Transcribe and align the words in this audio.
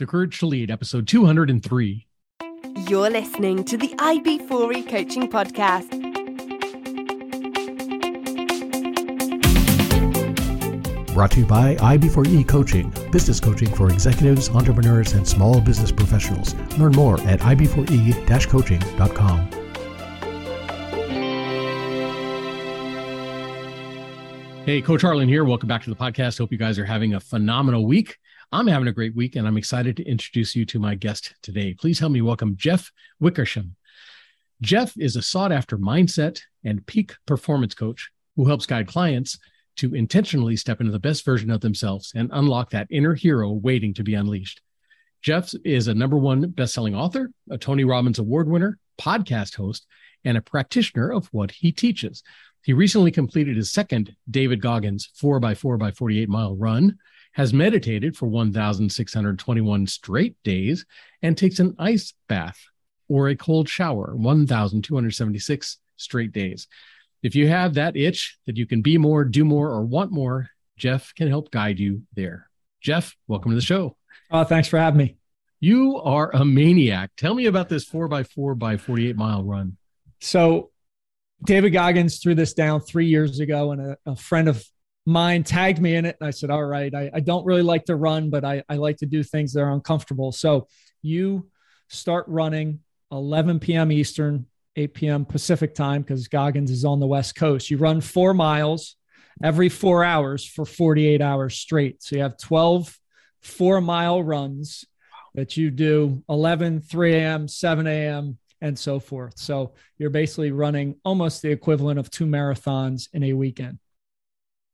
The 0.00 0.06
Courage 0.06 0.38
to 0.38 0.46
Lead, 0.46 0.70
episode 0.70 1.06
203. 1.06 2.06
You're 2.88 3.10
listening 3.10 3.64
to 3.64 3.76
the 3.76 3.88
IB4E 3.88 4.88
Coaching 4.88 5.28
Podcast. 5.28 5.90
Brought 11.12 11.32
to 11.32 11.40
you 11.40 11.44
by 11.44 11.74
IB4E 11.74 12.48
Coaching, 12.48 12.88
business 13.12 13.40
coaching 13.40 13.68
for 13.74 13.90
executives, 13.90 14.48
entrepreneurs, 14.48 15.12
and 15.12 15.28
small 15.28 15.60
business 15.60 15.92
professionals. 15.92 16.54
Learn 16.78 16.92
more 16.92 17.20
at 17.28 17.40
ib4e-coaching.com. 17.40 19.50
Hey, 24.64 24.80
Coach 24.80 25.02
Harlan 25.02 25.28
here. 25.28 25.44
Welcome 25.44 25.68
back 25.68 25.84
to 25.84 25.90
the 25.90 25.96
podcast. 25.96 26.38
Hope 26.38 26.52
you 26.52 26.58
guys 26.58 26.78
are 26.78 26.86
having 26.86 27.12
a 27.12 27.20
phenomenal 27.20 27.84
week. 27.84 28.16
I'm 28.52 28.66
having 28.66 28.88
a 28.88 28.92
great 28.92 29.14
week, 29.14 29.36
and 29.36 29.46
I'm 29.46 29.56
excited 29.56 29.96
to 29.96 30.04
introduce 30.04 30.56
you 30.56 30.64
to 30.66 30.80
my 30.80 30.96
guest 30.96 31.34
today. 31.40 31.72
Please 31.72 32.00
help 32.00 32.10
me 32.10 32.20
welcome 32.20 32.56
Jeff 32.56 32.90
Wickersham. 33.20 33.76
Jeff 34.60 34.92
is 34.98 35.14
a 35.14 35.22
sought 35.22 35.52
after 35.52 35.78
mindset 35.78 36.40
and 36.64 36.84
peak 36.84 37.14
performance 37.26 37.74
coach 37.74 38.10
who 38.34 38.46
helps 38.46 38.66
guide 38.66 38.88
clients 38.88 39.38
to 39.76 39.94
intentionally 39.94 40.56
step 40.56 40.80
into 40.80 40.90
the 40.90 40.98
best 40.98 41.24
version 41.24 41.48
of 41.48 41.60
themselves 41.60 42.10
and 42.16 42.28
unlock 42.32 42.70
that 42.70 42.88
inner 42.90 43.14
hero 43.14 43.52
waiting 43.52 43.94
to 43.94 44.02
be 44.02 44.14
unleashed. 44.14 44.60
Jeff 45.22 45.52
is 45.64 45.86
a 45.86 45.94
number 45.94 46.18
one 46.18 46.50
best-selling 46.50 46.96
author, 46.96 47.30
a 47.50 47.56
Tony 47.56 47.84
Robbins 47.84 48.18
Award 48.18 48.48
winner, 48.48 48.78
podcast 49.00 49.54
host, 49.54 49.86
and 50.24 50.36
a 50.36 50.42
practitioner 50.42 51.12
of 51.12 51.28
what 51.28 51.52
he 51.52 51.70
teaches. 51.70 52.24
He 52.64 52.72
recently 52.72 53.12
completed 53.12 53.56
his 53.56 53.70
second 53.70 54.16
David 54.28 54.60
Goggins 54.60 55.08
4x4 55.22 55.78
by 55.78 55.92
48 55.92 56.28
mile 56.28 56.56
run, 56.56 56.98
has 57.32 57.52
meditated 57.52 58.16
for 58.16 58.26
1,621 58.26 59.86
straight 59.86 60.36
days, 60.42 60.84
and 61.22 61.36
takes 61.36 61.58
an 61.58 61.74
ice 61.78 62.12
bath 62.28 62.58
or 63.08 63.28
a 63.28 63.36
cold 63.36 63.68
shower 63.68 64.14
1,276 64.16 65.78
straight 65.96 66.32
days. 66.32 66.66
If 67.22 67.34
you 67.34 67.48
have 67.48 67.74
that 67.74 67.96
itch 67.96 68.38
that 68.46 68.56
you 68.56 68.66
can 68.66 68.82
be 68.82 68.96
more, 68.96 69.24
do 69.24 69.44
more, 69.44 69.68
or 69.68 69.84
want 69.84 70.10
more, 70.10 70.48
Jeff 70.76 71.14
can 71.14 71.28
help 71.28 71.50
guide 71.50 71.78
you 71.78 72.02
there. 72.14 72.48
Jeff, 72.80 73.14
welcome 73.28 73.50
to 73.50 73.56
the 73.56 73.60
show. 73.60 73.96
Oh, 74.30 74.44
thanks 74.44 74.68
for 74.68 74.78
having 74.78 74.98
me. 74.98 75.16
You 75.60 75.98
are 75.98 76.34
a 76.34 76.44
maniac. 76.44 77.10
Tell 77.16 77.34
me 77.34 77.44
about 77.44 77.68
this 77.68 77.84
four 77.84 78.08
by 78.08 78.22
four 78.22 78.54
by 78.54 78.78
48 78.78 79.16
mile 79.16 79.44
run. 79.44 79.76
So, 80.20 80.70
David 81.44 81.70
Goggins 81.70 82.18
threw 82.18 82.34
this 82.34 82.54
down 82.54 82.80
three 82.80 83.06
years 83.06 83.40
ago, 83.40 83.72
and 83.72 83.80
a, 83.80 83.96
a 84.06 84.16
friend 84.16 84.48
of 84.48 84.64
mine 85.10 85.42
tagged 85.42 85.80
me 85.80 85.96
in 85.96 86.06
it. 86.06 86.16
And 86.20 86.28
I 86.28 86.30
said, 86.30 86.50
All 86.50 86.64
right, 86.64 86.94
I, 86.94 87.10
I 87.12 87.20
don't 87.20 87.44
really 87.44 87.62
like 87.62 87.84
to 87.86 87.96
run, 87.96 88.30
but 88.30 88.44
I, 88.44 88.62
I 88.68 88.76
like 88.76 88.96
to 88.98 89.06
do 89.06 89.22
things 89.22 89.52
that 89.52 89.60
are 89.60 89.72
uncomfortable. 89.72 90.32
So, 90.32 90.68
you 91.02 91.50
start 91.88 92.26
running 92.28 92.80
11 93.10 93.58
p.m. 93.58 93.90
Eastern, 93.90 94.46
8 94.76 94.94
p.m. 94.94 95.24
Pacific 95.24 95.74
time, 95.74 96.02
because 96.02 96.28
Goggins 96.28 96.70
is 96.70 96.84
on 96.84 97.00
the 97.00 97.06
West 97.06 97.34
Coast. 97.34 97.70
You 97.70 97.78
run 97.78 98.00
four 98.00 98.34
miles 98.34 98.96
every 99.42 99.68
four 99.68 100.04
hours 100.04 100.46
for 100.46 100.64
48 100.64 101.20
hours 101.20 101.56
straight. 101.56 102.02
So, 102.02 102.16
you 102.16 102.22
have 102.22 102.38
12 102.38 102.96
four 103.42 103.80
mile 103.80 104.22
runs 104.22 104.84
that 105.34 105.56
you 105.56 105.70
do 105.70 106.22
11, 106.28 106.82
3 106.82 107.14
a.m., 107.14 107.48
7 107.48 107.86
a.m., 107.86 108.38
and 108.60 108.78
so 108.78 109.00
forth. 109.00 109.38
So 109.38 109.72
you're 109.96 110.10
basically 110.10 110.50
running 110.50 110.96
almost 111.02 111.40
the 111.40 111.50
equivalent 111.50 111.98
of 111.98 112.10
two 112.10 112.26
marathons 112.26 113.08
in 113.14 113.22
a 113.22 113.32
weekend. 113.32 113.78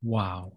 Wow. 0.06 0.52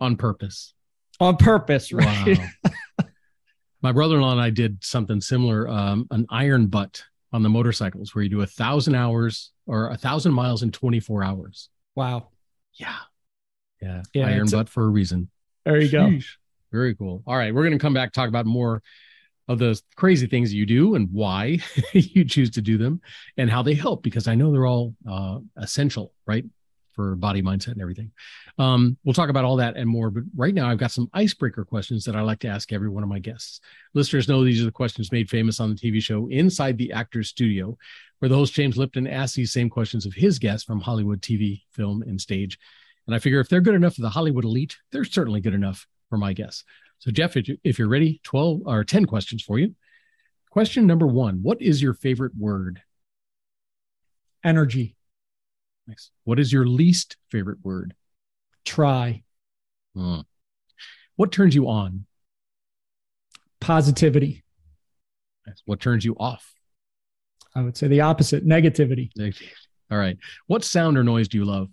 On 0.00 0.14
purpose. 0.16 0.74
On 1.20 1.36
purpose, 1.36 1.90
right? 1.92 2.38
Wow. 2.38 3.06
My 3.82 3.92
brother 3.92 4.16
in 4.16 4.20
law 4.22 4.32
and 4.32 4.40
I 4.40 4.50
did 4.50 4.82
something 4.84 5.20
similar 5.20 5.68
um, 5.68 6.06
an 6.10 6.26
iron 6.30 6.66
butt 6.66 7.02
on 7.32 7.42
the 7.42 7.48
motorcycles 7.48 8.14
where 8.14 8.22
you 8.24 8.28
do 8.30 8.42
a 8.42 8.46
thousand 8.46 8.94
hours 8.94 9.52
or 9.66 9.90
a 9.90 9.96
thousand 9.96 10.32
miles 10.32 10.62
in 10.62 10.70
24 10.70 11.22
hours. 11.24 11.68
wow. 11.96 12.28
Yeah. 12.74 12.94
Yeah. 13.82 14.02
Yeah, 14.14 14.26
iron 14.26 14.48
a- 14.48 14.50
butt 14.50 14.68
for 14.68 14.84
a 14.84 14.88
reason. 14.88 15.30
There 15.64 15.80
you 15.80 15.90
go. 15.90 16.18
Very 16.70 16.94
cool. 16.94 17.22
All 17.26 17.36
right. 17.36 17.54
We're 17.54 17.62
going 17.64 17.78
to 17.78 17.82
come 17.82 17.94
back, 17.94 18.12
talk 18.12 18.28
about 18.28 18.46
more 18.46 18.82
of 19.48 19.58
the 19.58 19.80
crazy 19.96 20.26
things 20.26 20.52
you 20.52 20.66
do 20.66 20.94
and 20.94 21.08
why 21.10 21.58
you 21.92 22.24
choose 22.24 22.50
to 22.50 22.60
do 22.60 22.76
them 22.78 23.00
and 23.36 23.50
how 23.50 23.62
they 23.62 23.74
help, 23.74 24.02
because 24.02 24.28
I 24.28 24.34
know 24.34 24.52
they're 24.52 24.66
all 24.66 24.94
uh, 25.10 25.38
essential, 25.56 26.12
right? 26.26 26.44
For 26.98 27.14
body 27.14 27.42
mindset 27.42 27.74
and 27.74 27.80
everything. 27.80 28.10
Um, 28.58 28.98
we'll 29.04 29.14
talk 29.14 29.30
about 29.30 29.44
all 29.44 29.54
that 29.58 29.76
and 29.76 29.88
more. 29.88 30.10
But 30.10 30.24
right 30.36 30.52
now, 30.52 30.68
I've 30.68 30.78
got 30.78 30.90
some 30.90 31.08
icebreaker 31.14 31.64
questions 31.64 32.04
that 32.04 32.16
I 32.16 32.22
like 32.22 32.40
to 32.40 32.48
ask 32.48 32.72
every 32.72 32.88
one 32.88 33.04
of 33.04 33.08
my 33.08 33.20
guests. 33.20 33.60
Listeners 33.94 34.26
know 34.26 34.42
these 34.42 34.60
are 34.60 34.64
the 34.64 34.72
questions 34.72 35.12
made 35.12 35.30
famous 35.30 35.60
on 35.60 35.70
the 35.70 35.76
TV 35.76 36.02
show 36.02 36.26
Inside 36.26 36.76
the 36.76 36.90
Actor's 36.92 37.28
Studio, 37.28 37.78
where 38.18 38.28
the 38.28 38.34
host 38.34 38.52
James 38.52 38.76
Lipton 38.76 39.06
asks 39.06 39.36
these 39.36 39.52
same 39.52 39.70
questions 39.70 40.06
of 40.06 40.12
his 40.12 40.40
guests 40.40 40.64
from 40.64 40.80
Hollywood, 40.80 41.22
TV, 41.22 41.62
film, 41.70 42.02
and 42.02 42.20
stage. 42.20 42.58
And 43.06 43.14
I 43.14 43.20
figure 43.20 43.38
if 43.38 43.48
they're 43.48 43.60
good 43.60 43.76
enough 43.76 43.94
for 43.94 44.02
the 44.02 44.10
Hollywood 44.10 44.44
elite, 44.44 44.76
they're 44.90 45.04
certainly 45.04 45.40
good 45.40 45.54
enough 45.54 45.86
for 46.08 46.18
my 46.18 46.32
guests. 46.32 46.64
So, 46.98 47.12
Jeff, 47.12 47.36
if 47.36 47.46
you- 47.46 47.58
if 47.62 47.78
you're 47.78 47.86
ready, 47.86 48.20
12 48.24 48.62
or 48.66 48.82
10 48.82 49.04
questions 49.04 49.40
for 49.44 49.56
you. 49.60 49.76
Question 50.50 50.84
number 50.84 51.06
one 51.06 51.42
What 51.42 51.62
is 51.62 51.80
your 51.80 51.94
favorite 51.94 52.32
word? 52.36 52.82
Energy. 54.42 54.96
Nice. 55.88 56.10
What 56.24 56.38
is 56.38 56.52
your 56.52 56.66
least 56.66 57.16
favorite 57.30 57.58
word? 57.64 57.94
Try. 58.64 59.22
Hmm. 59.96 60.20
What 61.16 61.32
turns 61.32 61.54
you 61.54 61.68
on? 61.68 62.04
Positivity. 63.60 64.44
Nice. 65.46 65.62
What 65.64 65.80
turns 65.80 66.04
you 66.04 66.14
off? 66.20 66.52
I 67.54 67.62
would 67.62 67.76
say 67.76 67.88
the 67.88 68.02
opposite 68.02 68.46
negativity. 68.46 69.10
All 69.90 69.98
right. 69.98 70.18
What 70.46 70.62
sound 70.62 70.98
or 70.98 71.02
noise 71.02 71.28
do 71.28 71.38
you 71.38 71.46
love? 71.46 71.68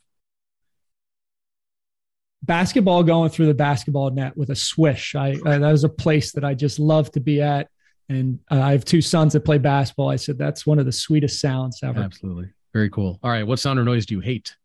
Basketball 2.41 3.03
going 3.03 3.29
through 3.29 3.47
the 3.47 3.53
basketball 3.53 4.11
net 4.11 4.37
with 4.37 4.49
a 4.49 4.55
swish. 4.55 5.15
I, 5.15 5.35
I 5.45 5.57
that 5.57 5.71
was 5.71 5.83
a 5.83 5.89
place 5.89 6.31
that 6.31 6.45
I 6.45 6.53
just 6.53 6.79
love 6.79 7.11
to 7.11 7.19
be 7.19 7.41
at. 7.41 7.67
And 8.07 8.39
uh, 8.49 8.61
I 8.61 8.71
have 8.71 8.85
two 8.85 9.01
sons 9.01 9.33
that 9.33 9.41
play 9.41 9.57
basketball. 9.57 10.09
I 10.09 10.15
said 10.15 10.37
that's 10.37 10.65
one 10.65 10.79
of 10.79 10.85
the 10.85 10.91
sweetest 10.91 11.41
sounds 11.41 11.79
ever. 11.83 11.99
Absolutely. 11.99 12.51
Very 12.75 12.89
cool. 12.89 13.17
All 13.23 13.31
right. 13.31 13.47
What 13.47 13.59
sound 13.59 13.79
or 13.79 13.85
noise 13.85 14.05
do 14.05 14.15
you 14.15 14.19
hate? 14.19 14.57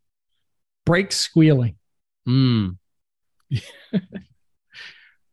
Brake 0.85 1.13
squealing. 1.13 1.77
Hmm. 2.27 2.71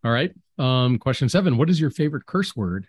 All 0.03 0.11
right. 0.11 0.31
Um, 0.59 0.99
question 0.99 1.27
seven. 1.27 1.57
What 1.57 1.71
is 1.71 1.81
your 1.81 1.89
favorite 1.89 2.27
curse 2.27 2.55
word? 2.55 2.85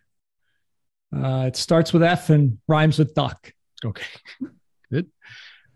Uh, 1.10 1.44
it 1.46 1.56
starts 1.56 1.94
with 1.94 2.02
F 2.02 2.28
and 2.28 2.58
rhymes 2.68 2.98
with 2.98 3.14
duck. 3.14 3.50
Okay. 3.82 4.04
Good. 4.92 5.06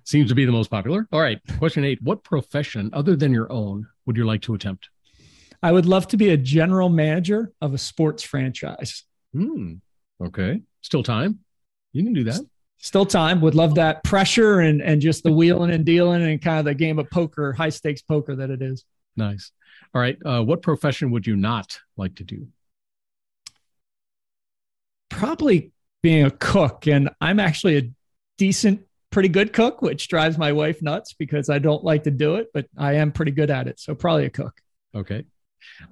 Seems 0.05 0.29
to 0.29 0.34
be 0.34 0.44
the 0.44 0.53
most 0.53 0.71
popular. 0.71 1.09
All 1.11 1.21
right. 1.21 1.41
Question 1.56 1.87
eight. 1.87 2.03
What 2.03 2.23
profession 2.23 2.91
other 2.93 3.17
than 3.17 3.33
your 3.33 3.50
own 3.50 3.87
would 4.05 4.19
you 4.19 4.27
like 4.27 4.43
to 4.43 4.53
attempt? 4.53 4.91
I 5.62 5.73
would 5.73 5.87
love 5.87 6.06
to 6.09 6.19
be 6.19 6.29
a 6.29 6.37
general 6.37 6.91
manager 6.91 7.50
of 7.62 7.73
a 7.73 7.79
sports 7.79 8.23
franchise. 8.23 9.05
Hmm. 9.33 9.77
Okay. 10.23 10.61
Still 10.83 11.03
time. 11.03 11.39
You 11.94 12.05
can 12.05 12.12
do 12.12 12.25
that. 12.25 12.41
Still 12.82 13.06
time. 13.06 13.41
Would 13.41 13.54
love 13.54 13.76
that 13.76 14.03
pressure 14.03 14.59
and 14.59 14.82
and 14.82 15.00
just 15.00 15.22
the 15.22 15.31
wheeling 15.32 15.70
and 15.70 15.84
dealing 15.84 16.20
and 16.22 16.43
kind 16.43 16.59
of 16.59 16.65
the 16.65 16.75
game 16.75 16.98
of 16.98 17.09
poker, 17.10 17.53
high 17.53 17.69
stakes 17.69 18.03
poker 18.03 18.34
that 18.34 18.50
it 18.50 18.60
is. 18.60 18.84
Nice. 19.16 19.53
All 19.94 20.00
right. 20.00 20.19
Uh, 20.25 20.43
what 20.43 20.62
profession 20.62 21.12
would 21.12 21.25
you 21.25 21.37
not 21.37 21.78
like 21.97 22.16
to 22.16 22.25
do? 22.25 22.48
Probably 25.10 25.70
being 26.03 26.25
a 26.25 26.31
cook, 26.31 26.88
and 26.88 27.10
I'm 27.20 27.38
actually 27.38 27.78
a 27.78 27.91
decent, 28.37 28.84
pretty 29.10 29.28
good 29.28 29.53
cook, 29.53 29.81
which 29.81 30.09
drives 30.09 30.37
my 30.37 30.50
wife 30.50 30.82
nuts 30.82 31.12
because 31.12 31.49
I 31.49 31.60
don't 31.60 31.84
like 31.84 32.03
to 32.04 32.10
do 32.10 32.34
it, 32.34 32.49
but 32.53 32.66
I 32.76 32.94
am 32.94 33.12
pretty 33.12 33.31
good 33.31 33.50
at 33.50 33.69
it. 33.69 33.78
So 33.78 33.94
probably 33.94 34.25
a 34.25 34.31
cook. 34.31 34.60
Okay. 34.93 35.25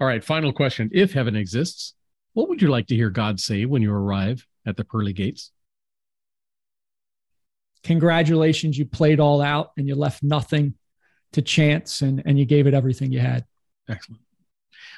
All 0.01 0.09
right. 0.09 0.25
Final 0.25 0.53
question. 0.53 0.91
If 0.93 1.13
heaven 1.13 1.37
exists, 1.37 1.95
what 2.33 2.49
would 2.49 2.61
you 2.61 2.69
like 2.69 2.89
to 2.89 2.97
hear 2.97 3.11
God 3.11 3.39
say 3.39 3.65
when 3.65 3.83
you 3.83 3.93
arrive 3.93 4.45
at 4.67 4.77
the 4.77 4.85
pearly 4.85 5.13
gates? 5.13 5.53
Congratulations, 7.91 8.79
you 8.79 8.87
played 8.87 9.19
all 9.19 9.43
out 9.43 9.73
and 9.77 9.89
you 9.89 9.97
left 9.97 10.23
nothing 10.23 10.75
to 11.33 11.43
chance, 11.43 12.03
and 12.03 12.23
and 12.25 12.39
you 12.39 12.45
gave 12.45 12.69
it 12.69 12.75
everything 12.75 13.11
you 13.11 13.19
had. 13.19 13.45
Excellent. 13.89 14.23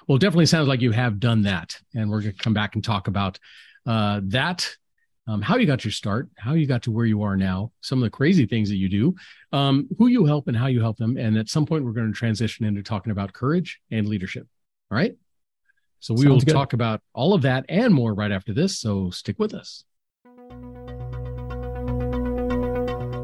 Well, 0.07 0.17
it 0.17 0.21
definitely 0.21 0.47
sounds 0.47 0.69
like 0.69 0.83
you 0.83 0.91
have 0.91 1.19
done 1.19 1.43
that. 1.43 1.81
And 1.95 2.11
we're 2.11 2.21
going 2.21 2.35
to 2.35 2.43
come 2.43 2.53
back 2.53 2.75
and 2.75 2.85
talk 2.85 3.09
about 3.09 3.39
uh, 3.87 4.21
that, 4.25 4.77
um, 5.27 5.41
how 5.41 5.57
you 5.57 5.67
got 5.67 5.85
your 5.85 5.93
start, 5.93 6.29
how 6.37 6.53
you 6.53 6.67
got 6.67 6.83
to 6.83 6.91
where 6.91 7.07
you 7.07 7.23
are 7.23 7.37
now, 7.37 7.73
some 7.81 7.99
of 7.99 8.05
the 8.05 8.11
crazy 8.11 8.45
things 8.47 8.69
that 8.69 8.77
you 8.77 8.89
do, 8.89 9.15
um, 9.53 9.89
who 9.99 10.09
you 10.09 10.27
help 10.27 10.49
and 10.49 10.57
how 10.57 10.67
you 10.67 10.81
help 10.81 10.99
them. 10.99 11.17
And 11.17 11.39
at 11.39 11.49
some 11.49 11.65
point, 11.65 11.85
we're 11.85 11.93
going 11.93 12.13
to 12.13 12.19
transition 12.19 12.67
into 12.67 12.83
talking 12.83 13.13
about 13.13 13.33
courage 13.33 13.81
and 13.91 14.07
leadership. 14.07 14.47
All 14.91 14.99
right. 14.99 15.17
So 16.01 16.13
we 16.13 16.25
Sounds 16.25 16.29
will 16.29 16.41
good. 16.41 16.53
talk 16.53 16.73
about 16.75 17.01
all 17.15 17.33
of 17.33 17.43
that 17.43 17.65
and 17.69 17.95
more 17.95 18.13
right 18.13 18.33
after 18.33 18.53
this. 18.53 18.79
So 18.79 19.11
stick 19.11 19.39
with 19.39 19.55
us. 19.55 19.85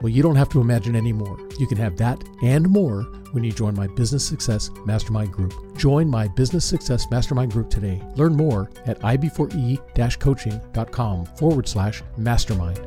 Well, 0.00 0.08
you 0.08 0.22
don't 0.22 0.36
have 0.36 0.48
to 0.50 0.60
imagine 0.60 0.96
anymore. 0.96 1.38
You 1.58 1.66
can 1.66 1.76
have 1.76 1.96
that 1.98 2.22
and 2.42 2.68
more 2.68 3.02
when 3.32 3.44
you 3.44 3.52
join 3.52 3.74
my 3.76 3.86
Business 3.86 4.24
Success 4.24 4.70
Mastermind 4.86 5.30
Group. 5.30 5.76
Join 5.76 6.08
my 6.08 6.26
Business 6.28 6.64
Success 6.64 7.10
Mastermind 7.10 7.52
Group 7.52 7.68
today. 7.68 8.02
Learn 8.16 8.34
more 8.34 8.70
at 8.86 8.98
ib4e 9.00 10.18
coaching.com 10.18 11.26
forward 11.26 11.68
slash 11.68 12.02
mastermind. 12.16 12.78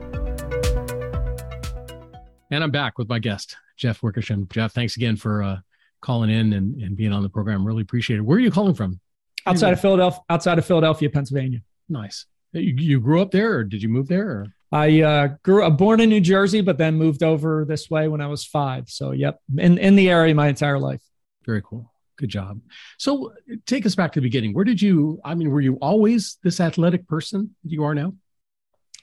And 2.49 2.63
I'm 2.63 2.71
back 2.71 2.97
with 2.97 3.09
my 3.09 3.19
guest, 3.19 3.57
Jeff 3.77 4.01
Wickersham. 4.01 4.47
Jeff, 4.51 4.73
thanks 4.73 4.97
again 4.97 5.15
for 5.15 5.43
uh, 5.43 5.57
calling 6.01 6.31
in 6.31 6.53
and, 6.53 6.81
and 6.81 6.97
being 6.97 7.13
on 7.13 7.21
the 7.21 7.29
program. 7.29 7.65
Really 7.65 7.83
appreciate 7.83 8.17
it. 8.17 8.21
Where 8.21 8.37
are 8.37 8.41
you 8.41 8.51
calling 8.51 8.73
from? 8.73 8.99
Outside 9.45 9.73
of 9.73 9.81
Philadelphia, 9.81 10.21
outside 10.29 10.57
of 10.57 10.65
Philadelphia, 10.65 11.09
Pennsylvania. 11.09 11.61
Nice. 11.89 12.25
You, 12.53 12.73
you 12.75 12.99
grew 12.99 13.21
up 13.21 13.31
there 13.31 13.57
or 13.57 13.63
did 13.63 13.83
you 13.83 13.89
move 13.89 14.07
there? 14.07 14.29
Or? 14.29 14.47
I 14.73 15.01
uh, 15.01 15.27
grew 15.43 15.63
up 15.63 15.77
born 15.77 15.99
in 15.99 16.09
New 16.09 16.19
Jersey, 16.19 16.61
but 16.61 16.79
then 16.79 16.95
moved 16.95 17.21
over 17.21 17.63
this 17.63 17.91
way 17.91 18.07
when 18.07 18.21
I 18.21 18.27
was 18.27 18.43
five. 18.43 18.89
So, 18.89 19.11
yep, 19.11 19.39
in, 19.55 19.77
in 19.77 19.95
the 19.95 20.09
area 20.09 20.33
my 20.33 20.47
entire 20.47 20.79
life. 20.79 21.01
Very 21.45 21.61
cool. 21.61 21.93
Good 22.17 22.29
job. 22.29 22.59
So, 22.97 23.33
take 23.67 23.85
us 23.85 23.93
back 23.93 24.13
to 24.13 24.19
the 24.19 24.25
beginning. 24.25 24.53
Where 24.53 24.65
did 24.65 24.81
you, 24.81 25.21
I 25.23 25.35
mean, 25.35 25.51
were 25.51 25.61
you 25.61 25.75
always 25.75 26.39
this 26.41 26.59
athletic 26.59 27.07
person 27.07 27.55
that 27.63 27.71
you 27.71 27.83
are 27.83 27.93
now? 27.93 28.15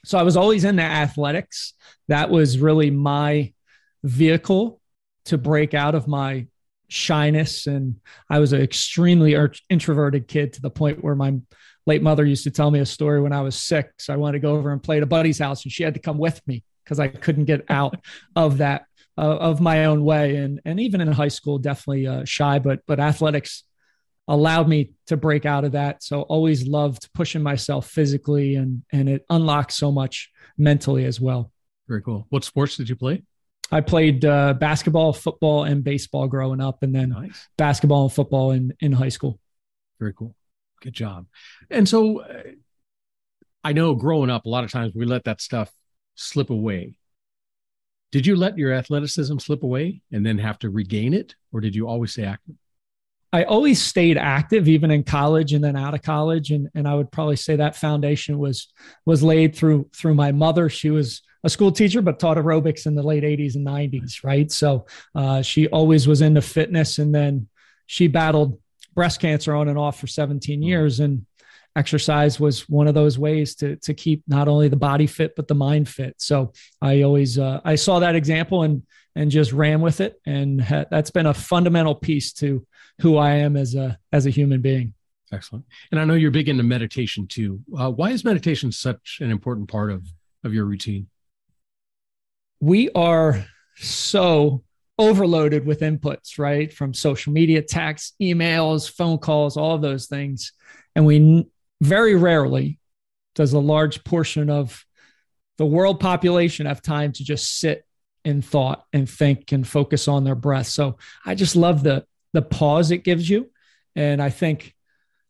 So, 0.03 0.17
I 0.17 0.23
was 0.23 0.35
always 0.35 0.65
into 0.65 0.83
athletics. 0.83 1.73
That 2.09 2.29
was 2.29 2.59
really 2.59 2.91
my 2.91 3.53
vehicle 4.03 4.81
to 5.25 5.37
break 5.37 5.73
out 5.73 5.95
of 5.95 6.05
my 6.05 6.47
shyness. 6.89 7.65
And 7.65 8.01
I 8.29 8.39
was 8.39 8.51
an 8.51 8.59
extremely 8.61 9.37
introverted 9.69 10.27
kid 10.27 10.51
to 10.53 10.61
the 10.61 10.69
point 10.69 11.01
where 11.01 11.15
my 11.15 11.39
late 11.85 12.01
mother 12.01 12.25
used 12.25 12.43
to 12.43 12.51
tell 12.51 12.71
me 12.71 12.79
a 12.79 12.85
story 12.85 13.21
when 13.21 13.33
I 13.33 13.41
was 13.41 13.55
six. 13.55 14.05
So 14.05 14.13
I 14.13 14.17
wanted 14.17 14.33
to 14.33 14.39
go 14.39 14.55
over 14.55 14.71
and 14.71 14.81
play 14.81 14.97
at 14.97 15.03
a 15.03 15.07
buddy's 15.07 15.39
house, 15.39 15.63
and 15.63 15.71
she 15.71 15.83
had 15.83 15.93
to 15.95 15.99
come 15.99 16.17
with 16.17 16.45
me 16.47 16.63
because 16.83 16.99
I 16.99 17.07
couldn't 17.07 17.45
get 17.45 17.65
out 17.69 17.95
of 18.35 18.57
that 18.57 18.85
uh, 19.17 19.37
of 19.37 19.61
my 19.61 19.85
own 19.85 20.03
way. 20.03 20.37
And 20.37 20.61
and 20.65 20.79
even 20.79 21.01
in 21.01 21.11
high 21.11 21.27
school, 21.27 21.57
definitely 21.57 22.07
uh, 22.07 22.25
shy, 22.25 22.59
but 22.59 22.81
but 22.87 22.99
athletics 22.99 23.63
allowed 24.27 24.67
me 24.67 24.91
to 25.07 25.17
break 25.17 25.45
out 25.45 25.65
of 25.65 25.73
that. 25.73 26.03
So 26.03 26.21
always 26.21 26.67
loved 26.67 27.09
pushing 27.13 27.43
myself 27.43 27.89
physically, 27.89 28.55
and 28.55 28.83
and 28.91 29.09
it 29.09 29.25
unlocked 29.29 29.73
so 29.73 29.91
much 29.91 30.29
mentally 30.57 31.05
as 31.05 31.19
well. 31.19 31.51
Very 31.87 32.01
cool. 32.01 32.25
What 32.29 32.43
sports 32.43 32.77
did 32.77 32.89
you 32.89 32.95
play? 32.95 33.23
I 33.73 33.79
played 33.79 34.25
uh, 34.25 34.53
basketball, 34.53 35.13
football, 35.13 35.63
and 35.63 35.83
baseball 35.83 36.27
growing 36.27 36.59
up, 36.59 36.83
and 36.83 36.93
then 36.93 37.09
nice. 37.09 37.47
basketball 37.57 38.03
and 38.03 38.13
football 38.13 38.51
in 38.51 38.73
in 38.79 38.91
high 38.91 39.09
school. 39.09 39.39
Very 39.99 40.13
cool. 40.13 40.35
Good 40.81 40.93
job. 40.93 41.27
And 41.69 41.87
so 41.87 42.21
uh, 42.21 42.43
I 43.63 43.73
know 43.73 43.93
growing 43.95 44.29
up, 44.29 44.45
a 44.45 44.49
lot 44.49 44.63
of 44.63 44.71
times 44.71 44.93
we 44.95 45.05
let 45.05 45.23
that 45.25 45.41
stuff 45.41 45.71
slip 46.15 46.49
away. 46.49 46.97
Did 48.11 48.25
you 48.25 48.35
let 48.35 48.57
your 48.57 48.73
athleticism 48.73 49.37
slip 49.37 49.63
away 49.63 50.01
and 50.11 50.25
then 50.25 50.37
have 50.39 50.59
to 50.59 50.69
regain 50.69 51.13
it, 51.13 51.35
or 51.53 51.61
did 51.61 51.75
you 51.75 51.87
always 51.87 52.11
stay 52.11 52.25
active? 52.25 52.55
I 53.33 53.43
always 53.43 53.81
stayed 53.81 54.17
active, 54.17 54.67
even 54.67 54.91
in 54.91 55.03
college 55.03 55.53
and 55.53 55.63
then 55.63 55.77
out 55.77 55.93
of 55.93 56.01
college, 56.01 56.51
and 56.51 56.67
and 56.75 56.87
I 56.87 56.95
would 56.95 57.11
probably 57.11 57.37
say 57.37 57.55
that 57.55 57.77
foundation 57.77 58.37
was 58.37 58.67
was 59.05 59.23
laid 59.23 59.55
through 59.55 59.89
through 59.95 60.15
my 60.15 60.33
mother. 60.33 60.67
She 60.67 60.89
was 60.89 61.21
a 61.43 61.49
school 61.49 61.71
teacher, 61.71 62.01
but 62.01 62.19
taught 62.19 62.37
aerobics 62.37 62.85
in 62.85 62.95
the 62.95 63.03
late 63.03 63.23
'80s 63.23 63.55
and 63.55 63.65
'90s, 63.65 64.25
right? 64.25 64.51
So 64.51 64.85
uh, 65.15 65.41
she 65.43 65.69
always 65.69 66.07
was 66.07 66.21
into 66.21 66.41
fitness, 66.41 66.99
and 66.99 67.15
then 67.15 67.47
she 67.85 68.07
battled 68.07 68.59
breast 68.93 69.19
cancer 69.19 69.55
on 69.55 69.67
and 69.67 69.77
off 69.77 69.99
for 69.99 70.07
17 70.07 70.59
mm. 70.59 70.65
years 70.65 70.99
and 70.99 71.25
exercise 71.75 72.39
was 72.39 72.67
one 72.67 72.87
of 72.87 72.93
those 72.93 73.17
ways 73.17 73.55
to 73.55 73.77
to 73.77 73.93
keep 73.93 74.23
not 74.27 74.47
only 74.47 74.67
the 74.67 74.75
body 74.75 75.07
fit 75.07 75.35
but 75.35 75.47
the 75.47 75.55
mind 75.55 75.87
fit. 75.87 76.15
So 76.17 76.51
i 76.81 77.01
always 77.01 77.37
uh, 77.39 77.61
i 77.63 77.75
saw 77.75 77.99
that 77.99 78.15
example 78.15 78.63
and 78.63 78.83
and 79.15 79.31
just 79.31 79.51
ran 79.51 79.81
with 79.81 80.01
it 80.01 80.19
and 80.25 80.61
ha- 80.61 80.85
that's 80.89 81.11
been 81.11 81.25
a 81.25 81.33
fundamental 81.33 81.95
piece 81.95 82.33
to 82.33 82.65
who 83.01 83.17
i 83.17 83.31
am 83.35 83.55
as 83.55 83.75
a 83.75 83.97
as 84.11 84.25
a 84.25 84.29
human 84.29 84.61
being. 84.61 84.93
Excellent. 85.31 85.65
And 85.91 85.99
i 85.99 86.03
know 86.05 86.13
you're 86.13 86.31
big 86.31 86.49
into 86.49 86.63
meditation 86.63 87.27
too. 87.27 87.61
Uh, 87.77 87.89
why 87.89 88.09
is 88.11 88.25
meditation 88.25 88.71
such 88.71 89.19
an 89.21 89.31
important 89.31 89.69
part 89.69 89.91
of 89.91 90.05
of 90.43 90.53
your 90.53 90.65
routine? 90.65 91.07
We 92.59 92.89
are 92.91 93.45
so 93.77 94.63
overloaded 95.01 95.65
with 95.65 95.79
inputs, 95.79 96.37
right? 96.37 96.71
From 96.71 96.93
social 96.93 97.33
media, 97.33 97.61
text, 97.61 98.15
emails, 98.21 98.89
phone 98.89 99.17
calls, 99.17 99.57
all 99.57 99.77
those 99.77 100.05
things. 100.07 100.53
And 100.95 101.05
we 101.05 101.47
very 101.81 102.15
rarely 102.15 102.79
does 103.33 103.53
a 103.53 103.59
large 103.59 104.03
portion 104.03 104.49
of 104.49 104.85
the 105.57 105.65
world 105.65 105.99
population 105.99 106.67
have 106.67 106.81
time 106.81 107.11
to 107.13 107.23
just 107.23 107.59
sit 107.59 107.85
in 108.23 108.41
thought 108.41 108.85
and 108.93 109.09
think 109.09 109.51
and 109.51 109.67
focus 109.67 110.07
on 110.07 110.23
their 110.23 110.35
breath. 110.35 110.67
So 110.67 110.97
I 111.25 111.33
just 111.35 111.55
love 111.55 111.83
the 111.83 112.05
the 112.33 112.41
pause 112.41 112.91
it 112.91 113.03
gives 113.03 113.29
you. 113.29 113.49
And 113.95 114.21
I 114.21 114.29
think 114.29 114.73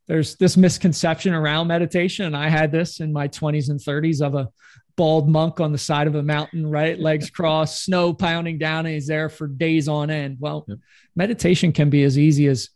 there's 0.07 0.35
this 0.35 0.57
misconception 0.57 1.33
around 1.33 1.67
meditation. 1.67 2.25
And 2.25 2.37
I 2.37 2.49
had 2.49 2.71
this 2.71 2.99
in 2.99 3.11
my 3.13 3.27
20s 3.27 3.69
and 3.69 3.79
30s 3.79 4.21
of 4.21 4.35
a 4.35 4.49
bald 4.95 5.29
monk 5.29 5.59
on 5.59 5.71
the 5.71 5.77
side 5.77 6.07
of 6.07 6.15
a 6.15 6.23
mountain, 6.23 6.69
right? 6.69 6.99
Legs 6.99 7.29
crossed, 7.31 7.83
snow 7.83 8.13
pounding 8.13 8.57
down, 8.57 8.85
and 8.85 8.95
he's 8.95 9.07
there 9.07 9.29
for 9.29 9.47
days 9.47 9.87
on 9.87 10.09
end. 10.09 10.37
Well, 10.39 10.65
yep. 10.67 10.77
meditation 11.15 11.71
can 11.71 11.89
be 11.89 12.03
as 12.03 12.17
easy 12.17 12.47
as 12.47 12.69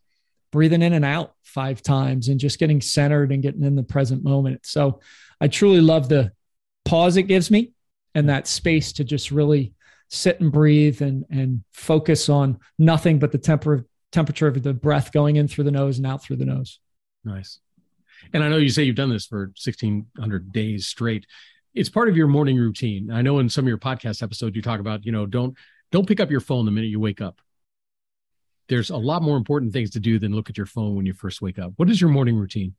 breathing 0.52 0.82
in 0.82 0.94
and 0.94 1.06
out 1.06 1.34
five 1.44 1.82
times 1.82 2.28
and 2.28 2.40
just 2.40 2.60
getting 2.60 2.82
centered 2.82 3.32
and 3.32 3.44
getting 3.44 3.64
in 3.64 3.76
the 3.76 3.84
present 3.84 4.24
moment. 4.24 4.66
So 4.66 5.00
I 5.42 5.48
truly 5.48 5.82
love 5.82 6.10
the 6.10 6.32
pause 6.86 7.18
it 7.18 7.24
gives 7.24 7.52
me 7.52 7.74
and 8.14 8.30
that 8.30 8.48
space 8.48 8.94
to 8.94 9.04
just 9.04 9.32
really 9.32 9.74
sit 10.10 10.40
and 10.40 10.52
breathe 10.52 11.02
and 11.02 11.26
and 11.30 11.64
focus 11.74 12.30
on 12.30 12.60
nothing 12.78 13.20
but 13.20 13.32
the 13.32 13.38
temper, 13.38 13.86
temperature 14.12 14.48
of 14.48 14.62
the 14.64 14.74
breath 14.74 15.12
going 15.12 15.36
in 15.36 15.48
through 15.48 15.64
the 15.64 15.72
nose 15.72 15.98
and 15.98 16.08
out 16.08 16.24
through 16.24 16.38
the 16.38 16.46
nose. 16.46 16.80
Nice. 17.24 17.60
And 18.34 18.44
I 18.44 18.50
know 18.50 18.58
you 18.58 18.70
say 18.70 18.84
you've 18.84 18.96
done 18.96 19.10
this 19.10 19.26
for 19.26 19.52
1600 19.64 20.52
days 20.52 20.88
straight 20.88 21.26
it's 21.76 21.90
part 21.90 22.10
of 22.10 22.18
your 22.18 22.28
morning 22.28 22.58
routine. 22.58 23.12
I 23.12 23.22
know 23.22 23.40
in 23.40 23.50
some 23.50 23.66
of 23.66 23.70
your 23.70 23.78
podcast 23.78 24.24
episodes 24.24 24.56
you 24.56 24.62
talk 24.62 24.80
about, 24.80 25.06
you 25.06 25.12
know, 25.12 25.26
don't 25.26 25.56
don't 25.92 26.08
pick 26.08 26.20
up 26.20 26.32
your 26.32 26.40
phone 26.40 26.66
the 26.66 26.72
minute 26.72 26.88
you 26.88 27.00
wake 27.00 27.22
up. 27.22 27.40
There's 28.68 28.90
a 28.90 28.98
lot 28.98 29.22
more 29.22 29.38
important 29.38 29.74
things 29.74 29.92
to 29.92 30.00
do 30.00 30.18
than 30.18 30.34
look 30.34 30.50
at 30.50 30.58
your 30.58 30.66
phone 30.66 30.96
when 30.96 31.06
you 31.06 31.14
first 31.14 31.42
wake 31.42 31.60
up. 31.60 31.74
What 31.76 31.90
is 31.90 32.02
your 32.02 32.10
morning 32.10 32.36
routine? 32.36 32.74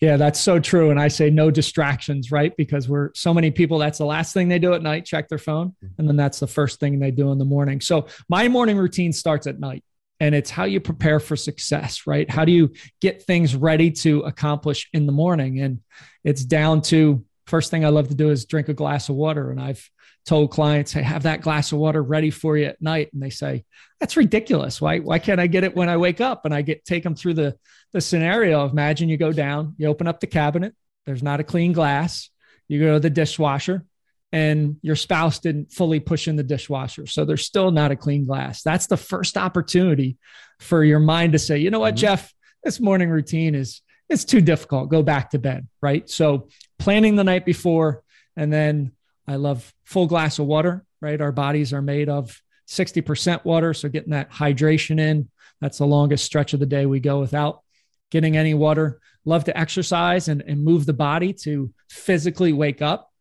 Yeah, 0.00 0.16
that's 0.16 0.38
so 0.38 0.60
true. 0.60 0.90
And 0.90 1.00
I 1.00 1.08
say 1.08 1.28
no 1.30 1.50
distractions, 1.50 2.30
right? 2.30 2.56
Because 2.56 2.88
we're 2.88 3.10
so 3.14 3.34
many 3.34 3.50
people, 3.50 3.78
that's 3.78 3.98
the 3.98 4.04
last 4.04 4.32
thing 4.32 4.48
they 4.48 4.60
do 4.60 4.74
at 4.74 4.82
night, 4.82 5.04
check 5.04 5.28
their 5.28 5.38
phone. 5.38 5.70
Mm-hmm. 5.70 5.94
And 5.98 6.08
then 6.08 6.16
that's 6.16 6.38
the 6.38 6.46
first 6.46 6.78
thing 6.78 6.98
they 7.00 7.10
do 7.10 7.32
in 7.32 7.38
the 7.38 7.44
morning. 7.44 7.80
So 7.80 8.06
my 8.28 8.46
morning 8.48 8.76
routine 8.76 9.12
starts 9.12 9.48
at 9.48 9.58
night 9.58 9.82
and 10.20 10.34
it's 10.34 10.50
how 10.50 10.64
you 10.64 10.80
prepare 10.80 11.18
for 11.18 11.34
success, 11.34 12.06
right? 12.06 12.30
How 12.30 12.44
do 12.44 12.52
you 12.52 12.72
get 13.00 13.22
things 13.22 13.56
ready 13.56 13.90
to 13.92 14.20
accomplish 14.20 14.88
in 14.92 15.06
the 15.06 15.12
morning? 15.12 15.60
And 15.60 15.80
it's 16.22 16.44
down 16.44 16.82
to 16.82 17.24
first 17.48 17.70
thing 17.70 17.84
I 17.84 17.88
love 17.88 18.08
to 18.08 18.14
do 18.14 18.30
is 18.30 18.44
drink 18.44 18.68
a 18.68 18.74
glass 18.74 19.08
of 19.08 19.16
water. 19.16 19.50
And 19.50 19.60
I've 19.60 19.88
told 20.26 20.50
clients, 20.50 20.92
hey, 20.92 21.02
have 21.02 21.22
that 21.22 21.40
glass 21.40 21.72
of 21.72 21.78
water 21.78 22.02
ready 22.02 22.30
for 22.30 22.56
you 22.56 22.66
at 22.66 22.82
night. 22.82 23.10
And 23.12 23.22
they 23.22 23.30
say, 23.30 23.64
that's 23.98 24.16
ridiculous. 24.16 24.80
Why, 24.80 24.98
why 24.98 25.18
can't 25.18 25.40
I 25.40 25.46
get 25.46 25.64
it 25.64 25.74
when 25.74 25.88
I 25.88 25.96
wake 25.96 26.20
up? 26.20 26.44
And 26.44 26.54
I 26.54 26.62
get 26.62 26.84
take 26.84 27.02
them 27.02 27.14
through 27.14 27.34
the, 27.34 27.56
the 27.92 28.00
scenario 28.00 28.68
imagine 28.68 29.08
you 29.08 29.16
go 29.16 29.32
down, 29.32 29.74
you 29.78 29.86
open 29.86 30.06
up 30.06 30.20
the 30.20 30.26
cabinet, 30.26 30.74
there's 31.06 31.22
not 31.22 31.40
a 31.40 31.44
clean 31.44 31.72
glass. 31.72 32.28
You 32.68 32.80
go 32.80 32.94
to 32.94 33.00
the 33.00 33.08
dishwasher 33.08 33.86
and 34.30 34.76
your 34.82 34.96
spouse 34.96 35.38
didn't 35.38 35.72
fully 35.72 36.00
push 36.00 36.28
in 36.28 36.36
the 36.36 36.42
dishwasher. 36.42 37.06
So 37.06 37.24
there's 37.24 37.46
still 37.46 37.70
not 37.70 37.90
a 37.90 37.96
clean 37.96 38.26
glass. 38.26 38.62
That's 38.62 38.86
the 38.86 38.98
first 38.98 39.38
opportunity 39.38 40.18
for 40.60 40.84
your 40.84 40.98
mind 40.98 41.32
to 41.32 41.38
say, 41.38 41.58
you 41.58 41.70
know 41.70 41.78
what, 41.78 41.94
mm-hmm. 41.94 42.02
Jeff, 42.02 42.34
this 42.62 42.78
morning 42.78 43.08
routine 43.08 43.54
is 43.54 43.80
it's 44.08 44.24
too 44.24 44.40
difficult. 44.40 44.88
Go 44.88 45.02
back 45.02 45.30
to 45.30 45.38
bed, 45.38 45.68
right? 45.82 46.08
So 46.08 46.48
planning 46.78 47.16
the 47.16 47.24
night 47.24 47.44
before, 47.44 48.02
and 48.36 48.52
then 48.52 48.92
I 49.26 49.36
love 49.36 49.72
full 49.84 50.06
glass 50.06 50.38
of 50.38 50.46
water, 50.46 50.84
right? 51.00 51.20
Our 51.20 51.32
bodies 51.32 51.72
are 51.72 51.82
made 51.82 52.08
of 52.08 52.40
60% 52.68 53.44
water. 53.44 53.74
So 53.74 53.88
getting 53.88 54.12
that 54.12 54.30
hydration 54.30 54.98
in, 54.98 55.28
that's 55.60 55.78
the 55.78 55.86
longest 55.86 56.24
stretch 56.24 56.54
of 56.54 56.60
the 56.60 56.66
day 56.66 56.86
we 56.86 57.00
go 57.00 57.20
without 57.20 57.62
getting 58.10 58.36
any 58.36 58.54
water. 58.54 59.00
Love 59.24 59.44
to 59.44 59.58
exercise 59.58 60.28
and, 60.28 60.42
and 60.42 60.64
move 60.64 60.86
the 60.86 60.92
body 60.92 61.32
to 61.32 61.72
physically 61.90 62.52
wake 62.52 62.80
up. 62.80 63.12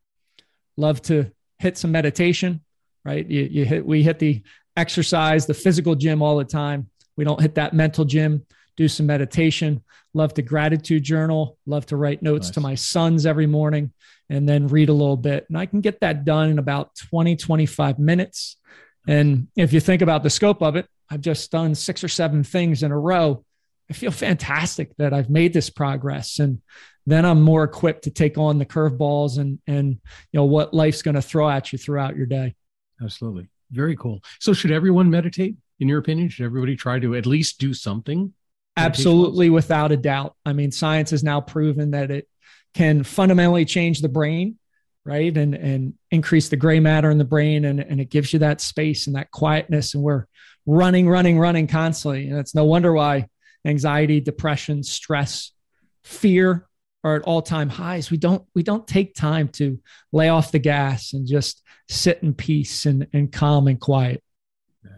Love 0.77 1.01
to 1.03 1.31
hit 1.59 1.77
some 1.77 1.91
meditation, 1.91 2.61
right? 3.03 3.27
You, 3.27 3.43
you 3.43 3.65
hit, 3.65 3.85
we 3.85 4.03
hit 4.03 4.19
the 4.19 4.43
exercise, 4.77 5.45
the 5.45 5.53
physical 5.53 5.95
gym 5.95 6.21
all 6.21 6.37
the 6.37 6.45
time. 6.45 6.89
We 7.17 7.25
don't 7.25 7.41
hit 7.41 7.55
that 7.55 7.73
mental 7.73 8.05
gym 8.05 8.45
do 8.77 8.87
some 8.87 9.07
meditation, 9.07 9.83
love 10.13 10.33
to 10.35 10.41
gratitude 10.41 11.03
journal, 11.03 11.57
love 11.65 11.85
to 11.87 11.97
write 11.97 12.21
notes 12.21 12.47
nice. 12.47 12.53
to 12.53 12.61
my 12.61 12.75
sons 12.75 13.25
every 13.25 13.47
morning, 13.47 13.91
and 14.29 14.47
then 14.47 14.67
read 14.67 14.89
a 14.89 14.93
little 14.93 15.17
bit. 15.17 15.45
And 15.49 15.57
I 15.57 15.65
can 15.65 15.81
get 15.81 15.99
that 16.01 16.23
done 16.23 16.49
in 16.49 16.59
about 16.59 16.95
20, 16.95 17.35
25 17.35 17.99
minutes. 17.99 18.57
And 19.07 19.47
if 19.55 19.73
you 19.73 19.79
think 19.79 20.01
about 20.01 20.23
the 20.23 20.29
scope 20.29 20.61
of 20.61 20.75
it, 20.75 20.87
I've 21.09 21.21
just 21.21 21.51
done 21.51 21.75
six 21.75 22.03
or 22.03 22.07
seven 22.07 22.43
things 22.43 22.83
in 22.83 22.91
a 22.91 22.99
row. 22.99 23.43
I 23.89 23.93
feel 23.93 24.11
fantastic 24.11 24.95
that 24.97 25.13
I've 25.13 25.29
made 25.29 25.53
this 25.53 25.69
progress. 25.69 26.39
And 26.39 26.61
then 27.05 27.25
I'm 27.25 27.41
more 27.41 27.63
equipped 27.63 28.03
to 28.03 28.11
take 28.11 28.37
on 28.37 28.59
the 28.59 28.65
curveballs 28.65 29.39
and 29.39 29.59
and 29.65 29.91
you 30.31 30.37
know 30.37 30.43
what 30.43 30.73
life's 30.73 31.01
going 31.01 31.15
to 31.15 31.21
throw 31.21 31.49
at 31.49 31.71
you 31.71 31.79
throughout 31.79 32.17
your 32.17 32.25
day. 32.25 32.53
Absolutely. 33.01 33.47
Very 33.71 33.95
cool. 33.95 34.21
So 34.39 34.53
should 34.53 34.71
everyone 34.71 35.09
meditate 35.09 35.55
in 35.79 35.87
your 35.87 35.99
opinion? 35.99 36.29
Should 36.29 36.45
everybody 36.45 36.75
try 36.75 36.99
to 36.99 37.15
at 37.15 37.25
least 37.25 37.59
do 37.59 37.73
something? 37.73 38.33
Absolutely 38.77 39.49
without 39.49 39.91
a 39.91 39.97
doubt. 39.97 40.35
I 40.45 40.53
mean, 40.53 40.71
science 40.71 41.11
has 41.11 41.23
now 41.23 41.41
proven 41.41 41.91
that 41.91 42.11
it 42.11 42.27
can 42.73 43.03
fundamentally 43.03 43.65
change 43.65 44.01
the 44.01 44.09
brain, 44.09 44.57
right? 45.03 45.35
And 45.35 45.55
and 45.55 45.93
increase 46.11 46.49
the 46.49 46.57
gray 46.57 46.79
matter 46.79 47.09
in 47.09 47.17
the 47.17 47.25
brain 47.25 47.65
and, 47.65 47.79
and 47.79 47.99
it 47.99 48.09
gives 48.09 48.31
you 48.33 48.39
that 48.39 48.61
space 48.61 49.07
and 49.07 49.15
that 49.15 49.31
quietness. 49.31 49.93
And 49.95 50.03
we're 50.03 50.25
running, 50.65 51.09
running, 51.09 51.39
running 51.39 51.67
constantly. 51.67 52.29
And 52.29 52.37
it's 52.37 52.53
no 52.53 52.65
wonder 52.65 52.93
why 52.93 53.27
anxiety, 53.65 54.21
depression, 54.21 54.83
stress, 54.83 55.51
fear 56.03 56.67
are 57.03 57.15
at 57.15 57.23
all-time 57.23 57.69
highs. 57.69 58.11
We 58.11 58.17
don't 58.17 58.45
we 58.53 58.63
don't 58.63 58.87
take 58.87 59.15
time 59.15 59.47
to 59.49 59.79
lay 60.11 60.29
off 60.29 60.51
the 60.51 60.59
gas 60.59 61.13
and 61.13 61.27
just 61.27 61.63
sit 61.89 62.21
in 62.21 62.33
peace 62.33 62.85
and, 62.85 63.07
and 63.13 63.31
calm 63.31 63.67
and 63.67 63.79
quiet. 63.79 64.21
Yeah. 64.83 64.91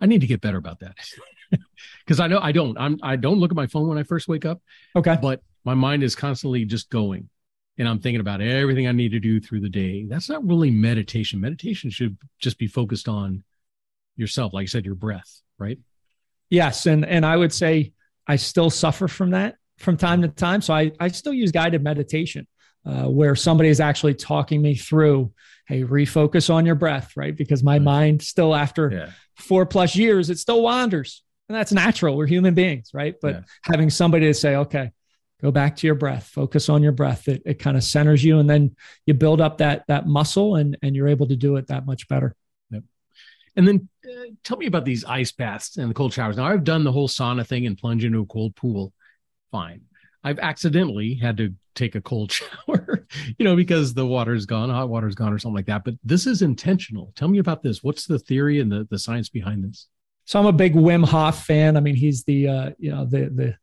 I 0.00 0.06
need 0.06 0.20
to 0.20 0.26
get 0.26 0.40
better 0.40 0.58
about 0.58 0.80
that. 0.80 0.96
Because 2.04 2.18
I 2.18 2.26
know 2.26 2.40
I 2.40 2.50
don't. 2.50 2.76
I'm 2.78 2.98
I 3.02 3.14
don't 3.14 3.38
look 3.38 3.52
at 3.52 3.56
my 3.56 3.66
phone 3.66 3.88
when 3.88 3.98
I 3.98 4.02
first 4.02 4.26
wake 4.26 4.44
up. 4.44 4.60
Okay. 4.96 5.16
But 5.20 5.42
my 5.64 5.74
mind 5.74 6.02
is 6.02 6.16
constantly 6.16 6.64
just 6.64 6.90
going. 6.90 7.28
And 7.78 7.86
I'm 7.88 8.00
thinking 8.00 8.20
about 8.20 8.40
everything 8.40 8.88
I 8.88 8.92
need 8.92 9.12
to 9.12 9.20
do 9.20 9.40
through 9.40 9.60
the 9.60 9.68
day. 9.68 10.06
That's 10.06 10.28
not 10.28 10.44
really 10.44 10.70
meditation. 10.70 11.40
Meditation 11.40 11.88
should 11.90 12.16
just 12.40 12.58
be 12.58 12.66
focused 12.66 13.06
on 13.06 13.44
yourself, 14.16 14.52
like 14.52 14.62
you 14.62 14.68
said, 14.68 14.84
your 14.84 14.96
breath, 14.96 15.40
right? 15.58 15.78
Yes. 16.48 16.86
And 16.86 17.04
and 17.04 17.24
I 17.24 17.36
would 17.36 17.52
say 17.52 17.92
I 18.26 18.36
still 18.36 18.70
suffer 18.70 19.06
from 19.06 19.30
that 19.30 19.56
from 19.78 19.96
time 19.96 20.22
to 20.22 20.28
time. 20.28 20.60
So 20.60 20.74
I, 20.74 20.92
I 21.00 21.08
still 21.08 21.32
use 21.32 21.52
guided 21.52 21.82
meditation 21.82 22.46
uh, 22.84 23.04
where 23.04 23.34
somebody 23.34 23.68
is 23.68 23.80
actually 23.80 24.14
talking 24.14 24.62
me 24.62 24.74
through, 24.74 25.32
hey, 25.66 25.82
refocus 25.82 26.52
on 26.52 26.66
your 26.66 26.74
breath, 26.74 27.16
right? 27.16 27.36
Because 27.36 27.62
my 27.62 27.78
mind 27.78 28.22
still, 28.22 28.54
after 28.54 28.90
yeah. 28.90 29.10
four 29.36 29.66
plus 29.66 29.96
years, 29.96 30.30
it 30.30 30.38
still 30.38 30.62
wanders. 30.62 31.22
And 31.50 31.56
that's 31.56 31.72
natural. 31.72 32.16
We're 32.16 32.28
human 32.28 32.54
beings, 32.54 32.92
right? 32.94 33.16
But 33.20 33.34
yeah. 33.34 33.40
having 33.64 33.90
somebody 33.90 34.26
to 34.26 34.34
say, 34.34 34.54
okay, 34.54 34.92
go 35.42 35.50
back 35.50 35.74
to 35.78 35.86
your 35.88 35.96
breath, 35.96 36.28
focus 36.28 36.68
on 36.68 36.80
your 36.80 36.92
breath, 36.92 37.26
it, 37.26 37.42
it 37.44 37.58
kind 37.58 37.76
of 37.76 37.82
centers 37.82 38.22
you. 38.22 38.38
And 38.38 38.48
then 38.48 38.76
you 39.04 39.14
build 39.14 39.40
up 39.40 39.58
that, 39.58 39.84
that 39.88 40.06
muscle 40.06 40.54
and, 40.54 40.78
and 40.80 40.94
you're 40.94 41.08
able 41.08 41.26
to 41.26 41.34
do 41.34 41.56
it 41.56 41.66
that 41.66 41.86
much 41.86 42.06
better. 42.06 42.36
Yep. 42.70 42.84
And 43.56 43.66
then 43.66 43.88
uh, 44.08 44.26
tell 44.44 44.58
me 44.58 44.66
about 44.66 44.84
these 44.84 45.04
ice 45.04 45.32
baths 45.32 45.76
and 45.76 45.90
the 45.90 45.94
cold 45.94 46.12
showers. 46.12 46.36
Now, 46.36 46.46
I've 46.46 46.62
done 46.62 46.84
the 46.84 46.92
whole 46.92 47.08
sauna 47.08 47.44
thing 47.44 47.66
and 47.66 47.76
plunge 47.76 48.04
into 48.04 48.20
a 48.20 48.26
cold 48.26 48.54
pool 48.54 48.92
fine. 49.50 49.80
I've 50.22 50.38
accidentally 50.38 51.14
had 51.14 51.36
to 51.38 51.52
take 51.74 51.96
a 51.96 52.00
cold 52.00 52.30
shower, 52.68 53.08
you 53.38 53.44
know, 53.44 53.56
because 53.56 53.92
the 53.92 54.06
water's 54.06 54.46
gone, 54.46 54.70
hot 54.70 54.88
water's 54.88 55.16
gone, 55.16 55.32
or 55.32 55.40
something 55.40 55.56
like 55.56 55.66
that. 55.66 55.82
But 55.82 55.94
this 56.04 56.28
is 56.28 56.42
intentional. 56.42 57.12
Tell 57.16 57.26
me 57.26 57.38
about 57.38 57.64
this. 57.64 57.82
What's 57.82 58.06
the 58.06 58.20
theory 58.20 58.60
and 58.60 58.70
the, 58.70 58.86
the 58.88 59.00
science 59.00 59.28
behind 59.28 59.64
this? 59.64 59.88
So 60.30 60.38
I'm 60.38 60.46
a 60.46 60.52
big 60.52 60.74
Wim 60.74 61.04
Hof 61.04 61.44
fan. 61.44 61.76
I 61.76 61.80
mean, 61.80 61.96
he's 61.96 62.22
the 62.22 62.46
uh, 62.46 62.70
you 62.78 62.92
know 62.92 63.04
the 63.04 63.30
the 63.34 63.56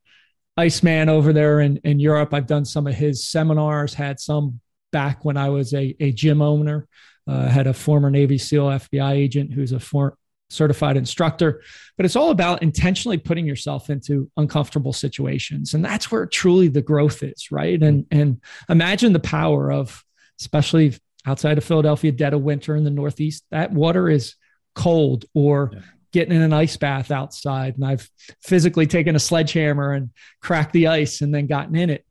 Iceman 0.57 1.07
over 1.07 1.31
there 1.31 1.61
in 1.61 1.77
in 1.85 1.97
Europe. 1.97 2.33
I've 2.33 2.45
done 2.45 2.65
some 2.65 2.87
of 2.87 2.93
his 2.93 3.25
seminars. 3.25 3.93
Had 3.93 4.19
some 4.19 4.59
back 4.91 5.23
when 5.23 5.37
I 5.37 5.47
was 5.47 5.73
a 5.73 5.95
a 6.01 6.11
gym 6.11 6.41
owner. 6.41 6.85
Uh, 7.25 7.47
had 7.47 7.67
a 7.67 7.73
former 7.73 8.09
Navy 8.09 8.37
SEAL 8.37 8.67
FBI 8.67 9.13
agent 9.13 9.53
who's 9.53 9.71
a 9.71 9.79
for, 9.79 10.17
certified 10.49 10.97
instructor, 10.97 11.61
but 11.95 12.05
it's 12.05 12.17
all 12.17 12.31
about 12.31 12.61
intentionally 12.61 13.17
putting 13.17 13.45
yourself 13.45 13.89
into 13.89 14.29
uncomfortable 14.35 14.91
situations. 14.91 15.73
And 15.73 15.85
that's 15.85 16.11
where 16.11 16.25
truly 16.25 16.67
the 16.67 16.81
growth 16.81 17.23
is, 17.23 17.49
right? 17.49 17.81
And 17.81 18.05
and 18.11 18.41
imagine 18.67 19.13
the 19.13 19.21
power 19.21 19.71
of 19.71 20.03
especially 20.41 20.97
outside 21.25 21.57
of 21.57 21.63
Philadelphia, 21.63 22.11
dead 22.11 22.33
of 22.33 22.41
winter 22.41 22.75
in 22.75 22.83
the 22.83 22.89
Northeast, 22.89 23.45
that 23.51 23.71
water 23.71 24.09
is 24.09 24.35
cold 24.75 25.23
or 25.33 25.71
yeah. 25.73 25.79
Getting 26.11 26.35
in 26.35 26.41
an 26.41 26.53
ice 26.53 26.77
bath 26.77 27.11
outside. 27.11 27.75
And 27.75 27.85
I've 27.85 28.09
physically 28.41 28.87
taken 28.87 29.15
a 29.15 29.19
sledgehammer 29.19 29.93
and 29.93 30.11
cracked 30.41 30.73
the 30.73 30.87
ice 30.87 31.21
and 31.21 31.33
then 31.33 31.47
gotten 31.47 31.75
in 31.75 31.89
it. 31.89 32.05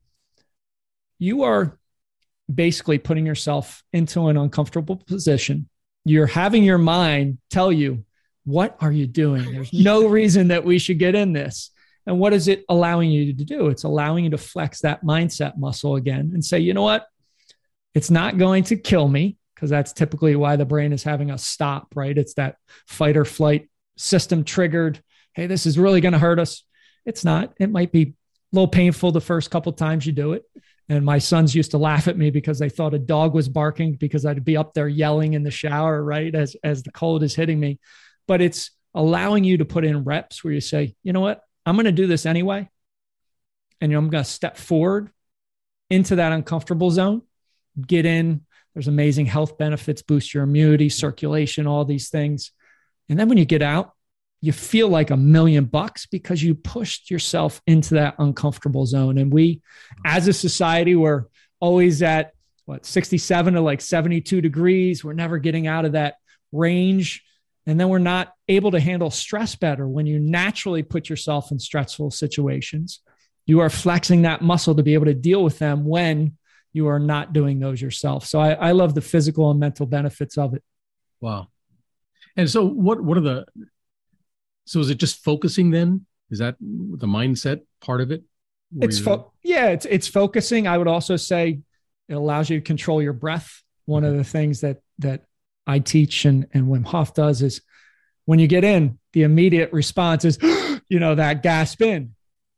You 1.19 1.45
are 1.45 1.79
basically 2.53 2.99
putting 2.99 3.27
yourself 3.27 3.83
into 3.93 4.29
an 4.29 4.37
uncomfortable 4.37 4.97
position. 4.97 5.69
You're 6.05 6.27
having 6.27 6.63
your 6.63 6.79
mind 6.79 7.39
tell 7.51 7.73
you, 7.73 8.05
what 8.45 8.77
are 8.81 8.93
you 8.93 9.07
doing? 9.07 9.51
There's 9.51 9.73
no 9.73 10.07
reason 10.09 10.49
that 10.49 10.65
we 10.65 10.79
should 10.79 10.99
get 10.99 11.15
in 11.15 11.33
this. 11.33 11.71
And 12.07 12.21
what 12.21 12.33
is 12.33 12.47
it 12.47 12.65
allowing 12.69 13.11
you 13.11 13.35
to 13.35 13.45
do? 13.45 13.67
It's 13.69 13.83
allowing 13.83 14.25
you 14.25 14.31
to 14.31 14.39
flex 14.39 14.81
that 14.83 15.03
mindset 15.03 15.59
muscle 15.59 15.97
again 15.97 16.31
and 16.33 16.45
say, 16.45 16.61
you 16.61 16.73
know 16.73 16.83
what? 16.83 17.07
It's 17.95 18.11
not 18.11 18.39
going 18.39 18.63
to 18.65 18.77
kill 18.77 19.09
me 19.09 19.39
because 19.55 19.71
that's 19.71 19.93
typically 19.93 20.37
why 20.37 20.57
the 20.57 20.67
brain 20.67 20.93
is 20.93 21.03
having 21.03 21.31
us 21.31 21.45
stop, 21.45 21.89
right? 21.97 22.17
It's 22.17 22.35
that 22.35 22.57
fight 22.87 23.17
or 23.17 23.25
flight 23.25 23.69
system 23.97 24.45
triggered. 24.45 25.03
Hey, 25.35 25.47
this 25.47 25.67
is 25.67 25.79
really 25.79 26.01
going 26.01 26.13
to 26.13 26.19
hurt 26.19 26.39
us. 26.39 26.65
It's 27.05 27.25
not. 27.25 27.55
It 27.59 27.71
might 27.71 27.93
be 27.93 28.03
a 28.03 28.13
little 28.53 28.69
painful 28.69 29.13
the 29.13 29.21
first 29.21 29.51
couple 29.51 29.73
times 29.73 30.07
you 30.07 30.13
do 30.13 30.33
it. 30.33 30.45
And 30.89 31.05
my 31.05 31.19
sons 31.19 31.55
used 31.55 31.73
to 31.73 31.79
laugh 31.79 32.07
at 32.07 32.17
me 32.17 32.31
because 32.31 32.59
they 32.59 32.69
thought 32.69 32.95
a 32.95 32.99
dog 32.99 33.35
was 33.35 33.49
barking 33.49 33.95
because 33.95 34.25
I'd 34.25 34.45
be 34.45 34.57
up 34.57 34.73
there 34.73 34.89
yelling 34.89 35.35
in 35.35 35.43
the 35.43 35.51
shower, 35.51 36.03
right? 36.03 36.33
As 36.35 36.57
as 36.63 36.83
the 36.83 36.93
cold 36.93 37.23
is 37.25 37.35
hitting 37.35 37.59
me 37.59 37.81
but 38.27 38.41
it's 38.41 38.71
allowing 38.95 39.45
you 39.45 39.59
to 39.59 39.65
put 39.65 39.85
in 39.85 40.05
reps 40.05 40.43
where 40.43 40.53
you 40.53 40.61
say, 40.61 40.95
you 41.03 41.13
know 41.13 41.21
what, 41.21 41.43
I'm 41.65 41.77
going 41.77 41.87
to 41.87 41.93
do 41.93 42.07
this 42.07 42.27
anyway. 42.27 42.69
And 43.81 43.93
I'm 43.93 44.09
going 44.09 44.25
to 44.25 44.31
step 44.31 44.57
forward 44.57 45.11
into 45.91 46.17
that 46.17 46.33
uncomfortable 46.33 46.91
zone, 46.91 47.23
get 47.81 48.07
in. 48.07 48.43
There's 48.75 48.89
amazing 48.89 49.27
health 49.27 49.59
benefits, 49.59 50.03
boost 50.03 50.35
your 50.35 50.45
immunity, 50.45 50.89
circulation, 50.89 51.67
all 51.67 51.85
these 51.85 52.09
things. 52.09 52.53
And 53.09 53.19
then 53.19 53.29
when 53.29 53.39
you 53.39 53.45
get 53.45 53.63
out, 53.63 53.93
you 54.41 54.53
feel 54.53 54.89
like 54.89 55.11
a 55.11 55.17
million 55.17 55.65
bucks 55.65 56.07
because 56.07 56.43
you 56.43 56.55
pushed 56.55 57.11
yourself 57.11 57.61
into 57.67 57.95
that 57.95 58.15
uncomfortable 58.19 58.87
zone. 58.87 59.19
And 59.19 59.33
we, 59.33 59.63
as 60.05 60.29
a 60.29 60.33
society, 60.33 60.95
we're 60.95 61.25
always 61.59 62.03
at 62.03 62.33
what 62.67 62.85
67 62.85 63.55
to 63.55 63.61
like 63.61 63.81
72 63.81 64.41
degrees. 64.41 65.05
We're 65.05 65.15
never 65.15 65.39
getting 65.39 65.67
out 65.67 65.85
of 65.85 65.93
that 65.93 66.17
range. 66.53 67.25
And 67.67 67.81
then 67.81 67.89
we're 67.89 67.99
not 67.99 68.33
able 68.49 68.71
to 68.73 68.81
handle 68.81 69.11
stress 69.11 69.57
better 69.57 69.89
when 69.89 70.07
you 70.07 70.21
naturally 70.21 70.83
put 70.83 71.09
yourself 71.09 71.51
in 71.51 71.59
stressful 71.59 72.11
situations. 72.11 73.01
You 73.47 73.61
are 73.61 73.71
flexing 73.71 74.23
that 74.23 74.43
muscle 74.43 74.75
to 74.75 74.83
be 74.83 74.95
able 74.95 75.07
to 75.07 75.15
deal 75.15 75.43
with 75.43 75.59
them 75.59 75.85
when 75.85 76.37
you 76.73 76.89
are 76.89 77.01
not 77.01 77.33
doing 77.33 77.59
those 77.59 77.81
yourself. 77.81 78.27
So 78.27 78.39
I, 78.39 78.53
I 78.53 78.73
love 78.73 78.95
the 78.95 79.01
physical 79.01 79.51
and 79.51 79.59
mental 79.59 79.87
benefits 79.87 80.37
of 80.37 80.55
it. 80.55 80.63
Wow. 81.21 81.49
And 82.37 82.51
so 82.51 82.67
what 82.67 83.01
what 83.01 83.17
are 83.17 83.23
the 83.23 83.47
so 84.65 84.81
is 84.81 84.91
it 84.91 84.99
just 84.99 85.23
focusing 85.25 85.71
then? 85.71 86.07
Is 86.31 86.41
that 86.41 86.57
the 86.61 87.07
mindset 87.07 87.63
part 87.81 88.01
of 88.01 88.11
it? 88.11 88.25
It's 88.81 88.99
fo- 88.99 89.33
yeah, 89.43 89.69
it's 89.69 89.87
it's 89.87 90.09
focusing. 90.09 90.67
I 90.67 90.77
would 90.77 90.89
also 90.89 91.17
say 91.17 91.61
it 92.09 92.15
allows 92.15 92.51
you 92.51 92.59
to 92.59 92.65
control 92.65 93.01
your 93.01 93.13
breath. 93.13 93.63
One 93.85 94.05
of 94.05 94.11
mm-hmm. 94.11 94.19
the 94.19 94.25
things 94.25 94.61
that 94.63 94.79
that 94.99 95.25
I 95.67 95.79
teach 95.79 96.25
and, 96.25 96.47
and 96.53 96.67
Wim 96.67 96.85
Hof 96.85 97.15
does 97.15 97.43
is 97.43 97.63
when 98.25 98.39
you 98.39 98.49
get 98.49 98.65
in, 98.65 98.99
the 99.13 99.23
immediate 99.23 99.73
response 99.73 100.25
is, 100.25 100.39
you 100.89 100.99
know, 100.99 101.15
that 101.15 101.43
gasp 101.43 101.81
in. 101.81 102.16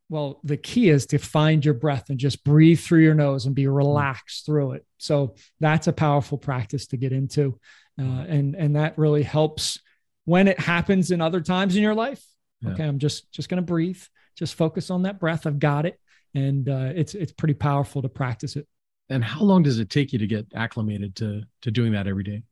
Well, 0.09 0.39
the 0.43 0.57
key 0.57 0.89
is 0.89 1.05
to 1.07 1.19
find 1.19 1.63
your 1.63 1.75
breath 1.75 2.09
and 2.09 2.17
just 2.17 2.43
breathe 2.43 2.79
through 2.79 3.03
your 3.03 3.13
nose 3.13 3.45
and 3.45 3.53
be 3.53 3.67
relaxed 3.67 4.45
through 4.45 4.71
it. 4.71 4.85
So 4.97 5.35
that's 5.59 5.87
a 5.87 5.93
powerful 5.93 6.37
practice 6.37 6.87
to 6.87 6.97
get 6.97 7.11
into. 7.11 7.59
Uh, 7.99 8.25
and, 8.27 8.55
and 8.55 8.75
that 8.75 8.97
really 8.97 9.23
helps 9.23 9.79
when 10.25 10.47
it 10.47 10.59
happens 10.59 11.11
in 11.11 11.21
other 11.21 11.41
times 11.41 11.75
in 11.75 11.83
your 11.83 11.93
life. 11.93 12.23
Yeah. 12.61 12.71
Okay. 12.71 12.83
I'm 12.83 12.97
just, 12.97 13.31
just 13.31 13.49
going 13.49 13.61
to 13.61 13.65
breathe, 13.65 14.01
just 14.35 14.55
focus 14.55 14.89
on 14.89 15.03
that 15.03 15.19
breath. 15.19 15.45
I've 15.45 15.59
got 15.59 15.85
it. 15.85 15.99
And 16.33 16.67
uh, 16.67 16.91
it's, 16.95 17.13
it's 17.13 17.31
pretty 17.31 17.53
powerful 17.53 18.01
to 18.01 18.09
practice 18.09 18.55
it. 18.55 18.67
And 19.09 19.23
how 19.23 19.41
long 19.41 19.63
does 19.63 19.79
it 19.79 19.89
take 19.89 20.11
you 20.13 20.19
to 20.19 20.27
get 20.27 20.47
acclimated 20.55 21.15
to, 21.17 21.43
to 21.61 21.71
doing 21.71 21.93
that 21.93 22.07
every 22.07 22.23
day? 22.23 22.43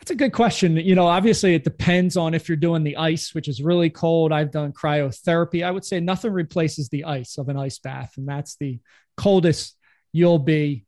That's 0.00 0.12
a 0.12 0.16
good 0.16 0.32
question. 0.32 0.76
You 0.76 0.94
know, 0.94 1.06
obviously 1.06 1.54
it 1.54 1.62
depends 1.62 2.16
on 2.16 2.32
if 2.32 2.48
you're 2.48 2.56
doing 2.56 2.82
the 2.84 2.96
ice, 2.96 3.34
which 3.34 3.48
is 3.48 3.62
really 3.62 3.90
cold. 3.90 4.32
I've 4.32 4.50
done 4.50 4.72
cryotherapy. 4.72 5.62
I 5.64 5.70
would 5.70 5.84
say 5.84 6.00
nothing 6.00 6.32
replaces 6.32 6.88
the 6.88 7.04
ice 7.04 7.36
of 7.36 7.50
an 7.50 7.58
ice 7.58 7.78
bath, 7.78 8.14
and 8.16 8.26
that's 8.26 8.56
the 8.56 8.80
coldest 9.16 9.76
you'll 10.12 10.38
be. 10.38 10.86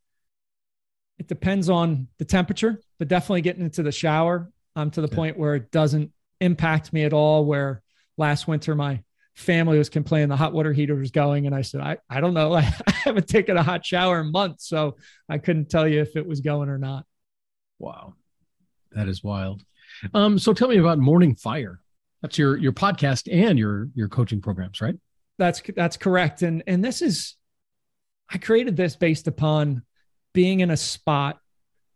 It 1.19 1.29
depends 1.29 1.69
on 1.69 2.09
the 2.19 2.25
temperature, 2.25 2.81
but 2.99 3.09
definitely 3.09 3.43
getting 3.43 3.63
into 3.63 3.83
the 3.83 3.93
shower. 3.93 4.51
I'm 4.75 4.91
to 4.93 5.03
the 5.03 5.09
point 5.09 5.39
where 5.39 5.57
it 5.57 5.71
doesn't 5.71 6.11
impact 6.41 6.93
me 6.95 7.05
at 7.05 7.13
all. 7.13 7.45
Where 7.45 7.83
last 8.17 8.49
winter 8.49 8.75
my 8.75 9.03
family 9.35 9.79
was 9.79 9.89
complaining 9.91 10.29
the 10.29 10.37
hot 10.37 10.55
water 10.55 10.73
heater 10.73 10.95
was 10.95 11.11
going. 11.11 11.47
And 11.47 11.55
I 11.55 11.63
said, 11.63 11.81
I, 11.81 11.99
I 12.09 12.21
don't 12.21 12.35
know. 12.35 12.55
I 12.55 12.63
haven't 13.05 13.29
taken 13.29 13.57
a 13.57 13.63
hot 13.63 13.85
shower 13.85 14.21
in 14.21 14.33
months. 14.33 14.69
So 14.69 14.97
I 15.29 15.39
couldn't 15.39 15.71
tell 15.71 15.87
you 15.87 16.01
if 16.01 16.17
it 16.17 16.27
was 16.27 16.41
going 16.41 16.69
or 16.69 16.79
not. 16.79 17.05
Wow. 17.79 18.15
That 18.95 19.09
is 19.09 19.23
wild. 19.23 19.65
Um, 20.15 20.39
so 20.39 20.53
tell 20.53 20.69
me 20.69 20.79
about 20.79 20.99
Morning 20.99 21.35
Fire. 21.35 21.81
That's 22.23 22.39
your 22.39 22.57
your 22.57 22.73
podcast 22.73 23.29
and 23.33 23.59
your 23.59 23.89
your 23.95 24.09
coaching 24.09 24.41
programs, 24.41 24.81
right? 24.81 24.95
That's 25.39 25.63
that's 25.75 25.97
correct. 25.97 26.43
And 26.43 26.63
and 26.67 26.85
this 26.85 27.03
is 27.03 27.37
I 28.31 28.39
created 28.39 28.77
this 28.77 28.97
based 28.97 29.27
upon 29.27 29.83
being 30.33 30.61
in 30.61 30.71
a 30.71 30.77
spot 30.77 31.39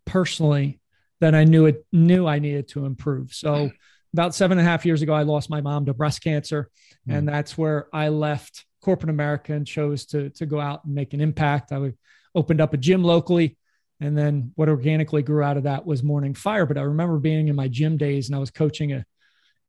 personally 0.05 0.81
that 1.21 1.35
I 1.35 1.45
knew 1.45 1.67
it 1.67 1.87
knew 1.93 2.27
I 2.27 2.39
needed 2.39 2.69
to 2.69 2.85
improve. 2.85 3.33
So 3.33 3.71
about 4.13 4.35
seven 4.35 4.59
and 4.59 4.67
a 4.67 4.71
half 4.71 4.85
years 4.87 5.03
ago, 5.03 5.13
I 5.13 5.23
lost 5.23 5.51
my 5.51 5.61
mom 5.61 5.87
to 5.87 5.95
breast 5.95 6.23
cancer, 6.23 6.71
mm. 7.09 7.17
and 7.17 7.29
that's 7.29 7.57
where 7.57 7.89
I 7.93 8.09
left 8.09 8.65
corporate 8.83 9.11
America 9.11 9.53
and 9.53 9.67
chose 9.67 10.07
to 10.07 10.31
to 10.31 10.47
go 10.47 10.61
out 10.61 10.85
and 10.85 10.95
make 10.95 11.15
an 11.15 11.21
impact. 11.21 11.73
I 11.73 11.93
opened 12.35 12.61
up 12.61 12.75
a 12.75 12.77
gym 12.77 13.03
locally, 13.03 13.57
and 14.01 14.17
then 14.17 14.53
what 14.57 14.69
organically 14.69 15.23
grew 15.23 15.43
out 15.43 15.57
of 15.57 15.63
that 15.63 15.87
was 15.87 16.03
Morning 16.03 16.35
Fire. 16.35 16.67
But 16.67 16.79
I 16.79 16.83
remember 16.83 17.19
being 17.19 17.49
in 17.49 17.57
my 17.57 17.69
gym 17.69 17.97
days, 17.97 18.29
and 18.29 18.37
I 18.37 18.39
was 18.39 18.51
coaching 18.51 18.93
a 18.93 19.05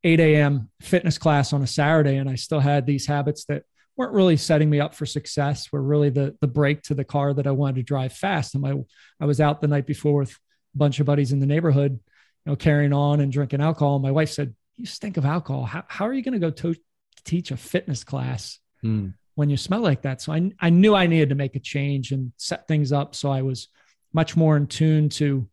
8 0.03 0.19
a.m. 0.19 0.69
fitness 0.81 1.17
class 1.17 1.53
on 1.53 1.61
a 1.61 1.67
Saturday, 1.67 2.17
and 2.17 2.29
I 2.29 2.35
still 2.35 2.59
had 2.59 2.85
these 2.85 3.05
habits 3.05 3.45
that 3.45 3.63
weren't 3.95 4.13
really 4.13 4.37
setting 4.37 4.69
me 4.69 4.79
up 4.79 4.93
for 4.93 5.05
success. 5.05 5.71
Were 5.71 5.81
really 5.81 6.09
the 6.09 6.35
the 6.41 6.47
brake 6.47 6.83
to 6.83 6.93
the 6.93 7.05
car 7.05 7.33
that 7.33 7.47
I 7.47 7.51
wanted 7.51 7.77
to 7.77 7.83
drive 7.83 8.13
fast. 8.13 8.53
And 8.53 8.61
my 8.61 8.73
I 9.19 9.25
was 9.25 9.39
out 9.39 9.61
the 9.61 9.67
night 9.67 9.87
before 9.87 10.19
with 10.19 10.31
a 10.31 10.77
bunch 10.77 10.99
of 10.99 11.05
buddies 11.05 11.31
in 11.31 11.39
the 11.39 11.45
neighborhood, 11.45 11.93
you 11.93 12.51
know, 12.51 12.55
carrying 12.55 12.93
on 12.93 13.21
and 13.21 13.31
drinking 13.31 13.61
alcohol. 13.61 13.95
And 13.95 14.03
my 14.03 14.11
wife 14.11 14.29
said, 14.29 14.53
"You 14.75 14.85
stink 14.85 15.17
of 15.17 15.25
alcohol. 15.25 15.63
How 15.63 15.83
how 15.87 16.05
are 16.05 16.13
you 16.13 16.21
going 16.21 16.33
to 16.33 16.39
go 16.39 16.51
to 16.51 16.75
teach 17.23 17.51
a 17.51 17.57
fitness 17.57 18.03
class 18.03 18.59
mm. 18.83 19.13
when 19.35 19.49
you 19.49 19.57
smell 19.57 19.81
like 19.81 20.01
that?" 20.01 20.21
So 20.21 20.33
I 20.33 20.51
I 20.59 20.69
knew 20.69 20.95
I 20.95 21.07
needed 21.07 21.29
to 21.29 21.35
make 21.35 21.55
a 21.55 21.59
change 21.61 22.11
and 22.11 22.33
set 22.37 22.67
things 22.67 22.91
up 22.91 23.15
so 23.15 23.31
I 23.31 23.41
was 23.41 23.69
much 24.13 24.35
more 24.35 24.57
in 24.57 24.67
tune 24.67 25.09
to 25.09 25.47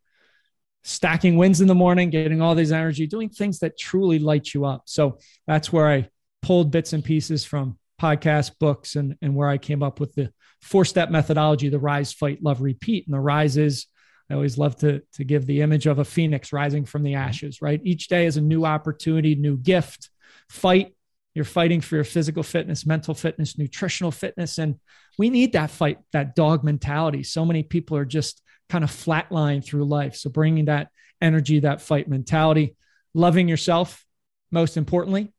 stacking 0.84 1.36
wins 1.36 1.60
in 1.60 1.66
the 1.66 1.74
morning, 1.74 2.10
getting 2.10 2.42
all 2.42 2.54
these 2.54 2.72
energy, 2.72 3.06
doing 3.06 3.30
things 3.30 3.58
that 3.60 3.78
truly 3.78 4.18
light 4.18 4.52
you 4.52 4.64
up. 4.66 4.82
So 4.84 5.18
that's 5.46 5.72
where 5.72 5.88
I 5.88 6.08
pulled 6.42 6.70
bits 6.70 6.92
and 6.92 7.02
pieces 7.02 7.44
from 7.44 7.78
podcasts, 8.00 8.52
books, 8.58 8.96
and, 8.96 9.16
and 9.22 9.34
where 9.34 9.48
I 9.48 9.56
came 9.56 9.82
up 9.82 9.98
with 9.98 10.14
the 10.14 10.30
four 10.60 10.84
step 10.84 11.10
methodology 11.10 11.68
the 11.68 11.78
rise, 11.78 12.12
fight, 12.12 12.42
love, 12.42 12.60
repeat. 12.60 13.06
And 13.06 13.14
the 13.14 13.20
rise 13.20 13.56
is, 13.56 13.86
I 14.30 14.34
always 14.34 14.58
love 14.58 14.76
to, 14.76 15.02
to 15.14 15.24
give 15.24 15.46
the 15.46 15.62
image 15.62 15.86
of 15.86 15.98
a 15.98 16.04
phoenix 16.04 16.52
rising 16.52 16.84
from 16.84 17.02
the 17.02 17.14
ashes, 17.14 17.62
right? 17.62 17.80
Each 17.82 18.08
day 18.08 18.26
is 18.26 18.36
a 18.36 18.42
new 18.42 18.64
opportunity, 18.64 19.34
new 19.34 19.56
gift. 19.56 20.10
Fight, 20.50 20.94
you're 21.34 21.44
fighting 21.44 21.80
for 21.80 21.94
your 21.94 22.04
physical 22.04 22.42
fitness, 22.42 22.86
mental 22.86 23.14
fitness, 23.14 23.58
nutritional 23.58 24.10
fitness. 24.10 24.58
And 24.58 24.78
we 25.18 25.30
need 25.30 25.52
that 25.52 25.70
fight, 25.70 25.98
that 26.12 26.34
dog 26.34 26.62
mentality. 26.62 27.22
So 27.22 27.44
many 27.44 27.62
people 27.62 27.96
are 27.96 28.04
just 28.04 28.40
kind 28.74 28.82
of 28.82 28.90
flatline 28.90 29.64
through 29.64 29.84
life. 29.84 30.16
So 30.16 30.28
bringing 30.30 30.64
that 30.64 30.88
energy, 31.22 31.60
that 31.60 31.80
fight 31.80 32.08
mentality, 32.08 32.74
loving 33.14 33.46
yourself, 33.46 34.04
most 34.50 34.76
importantly, 34.76 35.32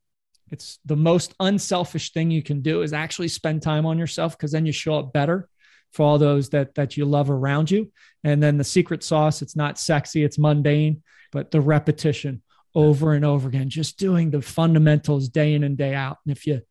it's 0.52 0.80
the 0.86 0.96
most 0.96 1.34
unselfish 1.42 2.14
thing 2.14 2.32
you 2.32 2.42
can 2.42 2.62
do 2.62 2.82
is 2.82 2.94
actually 2.94 3.28
spend 3.28 3.62
time 3.62 3.86
on 3.86 3.98
yourself 3.98 4.38
because 4.38 4.54
then 4.54 4.66
you 4.66 4.72
show 4.72 5.00
up 5.00 5.12
better 5.12 5.50
for 5.92 6.04
all 6.06 6.18
those 6.18 6.52
that 6.52 6.76
that 6.76 6.96
you 6.96 7.04
love 7.04 7.30
around 7.30 7.70
you. 7.70 7.92
And 8.24 8.42
then 8.42 8.56
the 8.56 8.64
secret 8.64 9.04
sauce, 9.04 9.42
it's 9.42 9.58
not 9.58 9.78
sexy, 9.78 10.24
it's 10.24 10.40
mundane, 10.40 11.04
but 11.34 11.52
the 11.52 11.60
repetition 11.60 12.42
over 12.74 13.12
and 13.12 13.26
over 13.26 13.50
again, 13.50 13.70
just 13.70 14.00
doing 14.00 14.32
the 14.32 14.42
fundamentals 14.42 15.28
day 15.28 15.56
in 15.56 15.66
and 15.66 15.78
day 15.78 15.94
out. 15.94 16.20
And 16.26 16.32
if 16.32 16.48
you 16.48 16.62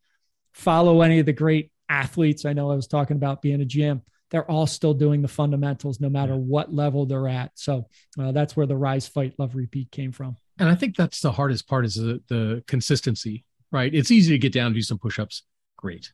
follow 0.55 1.03
any 1.03 1.19
of 1.19 1.27
the 1.27 1.35
great 1.35 1.71
athletes, 1.91 2.47
I 2.47 2.55
know 2.55 2.71
I 2.71 2.75
was 2.75 2.87
talking 2.87 3.19
about 3.19 3.43
being 3.43 3.61
a 3.61 3.67
GM, 3.67 4.01
they're 4.35 4.51
all 4.51 4.67
still 4.67 4.93
doing 4.93 5.23
the 5.23 5.29
fundamentals 5.29 6.01
no 6.01 6.11
matter 6.11 6.37
what 6.37 6.75
level 6.75 7.07
they're 7.07 7.29
at. 7.29 7.53
So 7.55 7.87
uh, 8.21 8.33
that's 8.33 8.57
where 8.57 8.67
the 8.67 8.77
rise, 8.77 9.07
fight, 9.09 9.35
love, 9.39 9.55
repeat 9.55 9.91
came 9.91 10.13
from. 10.13 10.37
And 10.59 10.69
I 10.69 10.75
think 10.75 10.97
that's 10.97 11.21
the 11.21 11.33
hardest 11.33 11.67
part 11.67 11.85
is 11.85 11.95
the, 11.95 12.21
the 12.29 12.63
consistency 12.67 13.45
right? 13.75 13.93
It's 13.93 14.13
easy 14.13 14.33
to 14.33 14.39
get 14.39 14.53
down 14.53 14.67
and 14.67 14.75
do 14.75 14.83
some 14.83 14.99
push-ups. 14.99 15.43
Great. 15.77 16.13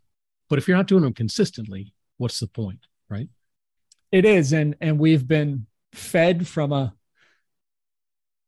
But 0.48 0.58
if 0.58 0.66
you're 0.66 0.78
not 0.78 0.86
doing 0.86 1.02
them 1.02 1.12
consistently, 1.12 1.92
what's 2.16 2.40
the 2.40 2.46
point, 2.46 2.86
right? 3.08 3.28
It 4.10 4.24
is. 4.24 4.52
And 4.52 4.74
and 4.80 4.98
we've 4.98 5.28
been 5.28 5.66
fed 5.92 6.48
from 6.48 6.72
a 6.72 6.94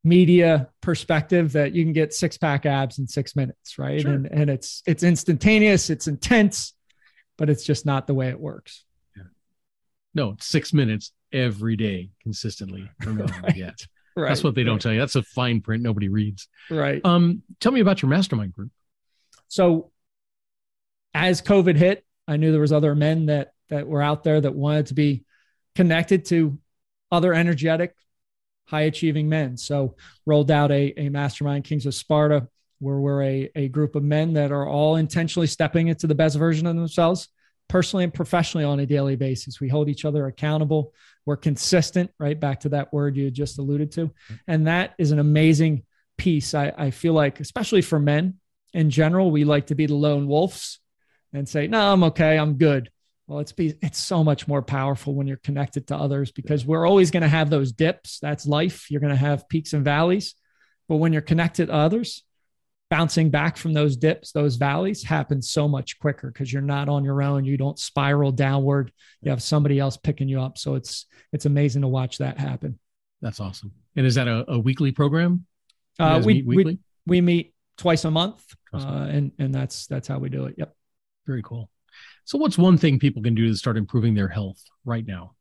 media 0.03 0.70
perspective 0.81 1.53
that 1.53 1.73
you 1.73 1.85
can 1.85 1.92
get 1.92 2.12
six 2.12 2.37
pack 2.38 2.66
abs 2.66 2.99
in 2.99 3.07
six 3.07 3.37
minutes, 3.37 3.79
right? 3.79 4.01
Sure. 4.01 4.12
And 4.12 4.27
and 4.33 4.51
it's 4.51 4.83
it's 4.87 5.05
instantaneous, 5.05 5.90
it's 5.90 6.09
intense, 6.09 6.73
but 7.37 7.51
it's 7.51 7.64
just 7.64 7.87
not 7.87 8.07
the 8.07 8.14
way 8.14 8.31
it 8.31 8.40
works. 8.40 8.85
No, 10.14 10.37
six 10.40 10.72
minutes 10.72 11.12
every 11.33 11.77
day 11.77 12.11
consistently. 12.22 12.90
right. 13.07 13.57
Yet. 13.57 13.87
Right. 14.14 14.29
That's 14.29 14.44
what 14.44 14.55
they 14.55 14.64
don't 14.64 14.81
tell 14.81 14.92
you. 14.92 14.98
That's 14.98 15.16
a 15.16 15.22
fine 15.22 15.61
print 15.61 15.83
nobody 15.83 16.09
reads. 16.09 16.48
Right. 16.70 17.01
Um, 17.05 17.42
tell 17.61 17.72
me 17.72 17.81
about 17.81 18.03
your 18.03 18.11
mastermind 18.11 18.53
group. 18.53 18.70
So 19.48 19.90
as 21.14 21.40
COVID 21.40 21.77
hit, 21.77 22.05
I 22.29 22.37
knew 22.37 22.53
there 22.53 22.61
was 22.61 22.72
other 22.72 22.94
men 22.94 23.27
that 23.27 23.53
that 23.70 23.87
were 23.87 24.03
out 24.03 24.22
there 24.22 24.40
that 24.40 24.55
wanted 24.55 24.87
to 24.87 24.94
be 24.94 25.25
connected 25.75 26.27
to 26.27 26.59
other 27.11 27.33
energetic, 27.33 27.94
high 28.66 28.83
achieving 28.83 29.29
men. 29.29 29.57
So 29.57 29.96
rolled 30.27 30.51
out 30.51 30.70
a, 30.70 30.92
a 30.98 31.09
mastermind, 31.09 31.64
Kings 31.64 31.87
of 31.87 31.94
Sparta, 31.94 32.48
where 32.81 32.98
we're 32.98 33.22
a, 33.22 33.51
a 33.55 33.68
group 33.68 33.94
of 33.94 34.03
men 34.03 34.35
that 34.35 34.53
are 34.53 34.66
all 34.66 34.96
intentionally 34.96 35.46
stepping 35.46 35.88
into 35.88 36.07
the 36.07 36.14
best 36.14 36.37
version 36.37 36.66
of 36.66 36.77
themselves, 36.77 37.29
personally 37.68 38.05
and 38.05 38.12
professionally 38.12 38.64
on 38.64 38.81
a 38.81 38.87
daily 38.87 39.16
basis. 39.16 39.61
We 39.61 39.68
hold 39.68 39.88
each 39.88 40.05
other 40.05 40.27
accountable. 40.27 40.92
We're 41.25 41.37
consistent, 41.37 42.11
right? 42.18 42.38
Back 42.38 42.61
to 42.61 42.70
that 42.70 42.92
word 42.92 43.16
you 43.16 43.31
just 43.31 43.59
alluded 43.59 43.92
to. 43.92 44.11
And 44.46 44.66
that 44.66 44.94
is 44.98 45.11
an 45.11 45.18
amazing 45.18 45.85
piece. 46.18 46.55
I, 46.55 46.72
I 46.77 46.90
feel 46.90 47.14
like, 47.14 47.40
especially 47.40 47.83
for 47.83 47.98
men, 47.98 48.38
in 48.75 48.90
general, 48.90 49.31
we 49.31 49.44
like 49.44 49.66
to 49.66 49.75
be 49.75 49.87
the 49.87 49.94
lone 49.94 50.27
wolves 50.27 50.81
and 51.33 51.48
say, 51.48 51.66
no, 51.66 51.92
I'm 51.92 52.05
okay. 52.05 52.38
I'm 52.38 52.55
good. 52.55 52.90
Well, 53.27 53.40
it's 53.40 53.53
be, 53.53 53.75
it's 53.81 53.98
so 53.98 54.25
much 54.25 54.48
more 54.48 54.62
powerful 54.62 55.14
when 55.14 55.27
you're 55.27 55.37
connected 55.38 55.87
to 55.87 55.96
others 55.96 56.33
because 56.33 56.66
we're 56.66 56.87
always 56.87 57.11
going 57.11 57.22
to 57.22 57.29
have 57.29 57.48
those 57.48 57.72
dips. 57.72 58.18
That's 58.20 58.46
life. 58.46 58.90
You're 58.90 59.01
going 59.01 59.12
to 59.12 59.16
have 59.16 59.48
peaks 59.48 59.72
and 59.72 59.85
valleys. 59.85 60.35
But 60.88 60.96
when 60.96 61.12
you're 61.12 61.22
connected 61.22 61.66
to 61.66 61.72
others, 61.72 62.25
bouncing 62.92 63.31
back 63.31 63.57
from 63.57 63.72
those 63.72 63.96
dips, 63.96 64.33
those 64.33 64.57
valleys 64.57 65.02
happens 65.02 65.48
so 65.48 65.66
much 65.66 65.98
quicker 65.98 66.31
because 66.31 66.52
you're 66.52 66.61
not 66.61 66.90
on 66.90 67.07
your 67.07 67.22
own. 67.22 67.42
You 67.42 67.57
don't 67.57 67.78
spiral 67.78 68.33
downward. 68.33 68.92
You 69.22 69.31
have 69.31 69.42
somebody 69.42 69.78
else 69.78 69.96
picking 69.96 70.28
you 70.28 70.42
up. 70.42 70.59
So 70.59 70.74
it's 70.74 71.07
it's 71.33 71.46
amazing 71.46 71.81
to 71.83 71.88
watch 71.88 72.18
that 72.18 72.37
happen. 72.37 72.78
That's 73.22 73.40
awesome. 73.40 73.72
And 73.96 74.05
is 74.05 74.16
that 74.16 74.28
a, 74.28 74.44
a 74.46 74.59
weekly 74.59 74.92
program? 74.92 75.46
Uh, 75.98 76.20
we, 76.22 76.42
we, 76.42 76.78
we 77.07 77.22
meet 77.22 77.55
twice 77.78 78.05
a 78.05 78.11
month, 78.11 78.44
uh, 78.74 79.07
and 79.09 79.33
and 79.38 79.55
that's 79.55 79.87
that's 79.87 80.07
how 80.07 80.18
we 80.18 80.28
do 80.28 80.44
it. 80.44 80.57
Yep. 80.59 80.74
Very 81.26 81.42
cool. 81.42 81.70
So, 82.26 82.37
what's 82.37 82.59
one 82.59 82.76
thing 82.76 82.98
people 82.98 83.22
can 83.22 83.35
do 83.35 83.48
to 83.48 83.57
start 83.57 83.78
improving 83.78 84.12
their 84.12 84.28
health 84.28 84.62
right 84.85 85.07
now? 85.07 85.33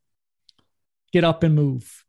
Get 1.12 1.26
up 1.26 1.44
and 1.44 1.54
move. 1.54 2.06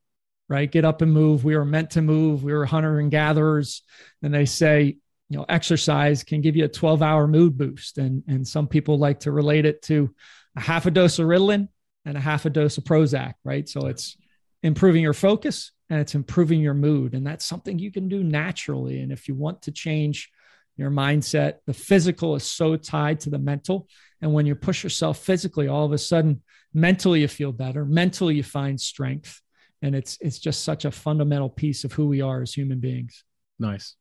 Right, 0.48 0.70
get 0.70 0.85
up 0.85 1.02
and 1.02 1.12
move. 1.12 1.44
We 1.44 1.57
were 1.57 1.64
meant 1.64 1.90
to 1.92 2.02
move. 2.02 2.44
We 2.44 2.52
were 2.52 2.66
hunter 2.66 3.00
and 3.00 3.11
gatherers, 3.11 3.83
and 4.22 4.33
they 4.35 4.44
say 4.44 4.98
you 5.33 5.38
know 5.38 5.47
exercise 5.49 6.23
can 6.23 6.40
give 6.40 6.57
you 6.57 6.64
a 6.64 6.68
12 6.68 7.03
hour 7.03 7.27
mood 7.27 7.57
boost 7.57 7.99
and 7.99 8.23
and 8.29 8.47
some 8.47 8.68
people 8.68 8.99
like 8.99 9.21
to 9.21 9.33
relate 9.33 9.64
it 9.64 9.83
to 9.83 10.14
a 10.57 10.61
half 10.61 10.87
a 10.87 10.90
dose 10.90 11.18
of 11.18 11.27
ritalin 11.27 11.68
and 12.05 12.16
a 12.16 12.21
half 12.21 12.45
a 12.45 12.51
dose 12.51 12.77
of 12.79 12.85
prozac 12.85 13.35
right 13.45 13.68
so 13.68 13.87
it's 13.87 14.16
improving 14.62 15.03
your 15.03 15.14
focus 15.14 15.73
and 15.92 16.01
it's 16.01 16.14
improving 16.14 16.61
your 16.61 16.73
mood. 16.73 17.12
And 17.12 17.27
that's 17.27 17.45
something 17.45 17.79
you 17.79 17.92
can 17.92 18.09
do 18.09 18.25
naturally. 18.25 19.01
And 19.01 19.12
if 19.12 19.29
you 19.29 19.35
want 19.35 19.61
to 19.62 19.73
change 19.73 20.31
your 20.79 20.90
mindset, 20.90 21.57
the 21.66 21.75
physical 21.75 22.35
is 22.35 22.45
so 22.45 22.77
tied 22.77 23.21
to 23.21 23.31
the 23.31 23.38
mental. 23.38 23.88
And 24.23 24.33
when 24.33 24.47
you 24.47 24.55
push 24.55 24.83
yourself 24.83 25.18
physically, 25.18 25.68
all 25.68 25.85
of 25.85 25.92
a 25.92 25.99
sudden, 25.99 26.42
mentally 26.73 27.21
you 27.21 27.29
feel 27.29 27.53
better, 27.53 27.85
mentally 27.85 28.37
you 28.37 28.42
find 28.42 28.81
strength. 28.81 29.42
And 29.83 29.95
it's 29.95 30.16
it's 30.21 30.38
just 30.38 30.62
such 30.64 30.87
a 30.87 30.90
fundamental 30.90 31.51
piece 31.51 31.85
of 31.85 31.92
who 31.92 32.07
we 32.07 32.23
are 32.23 32.40
as 32.40 32.55
human 32.55 32.79
beings. 32.79 33.25
Nice. 33.59 33.97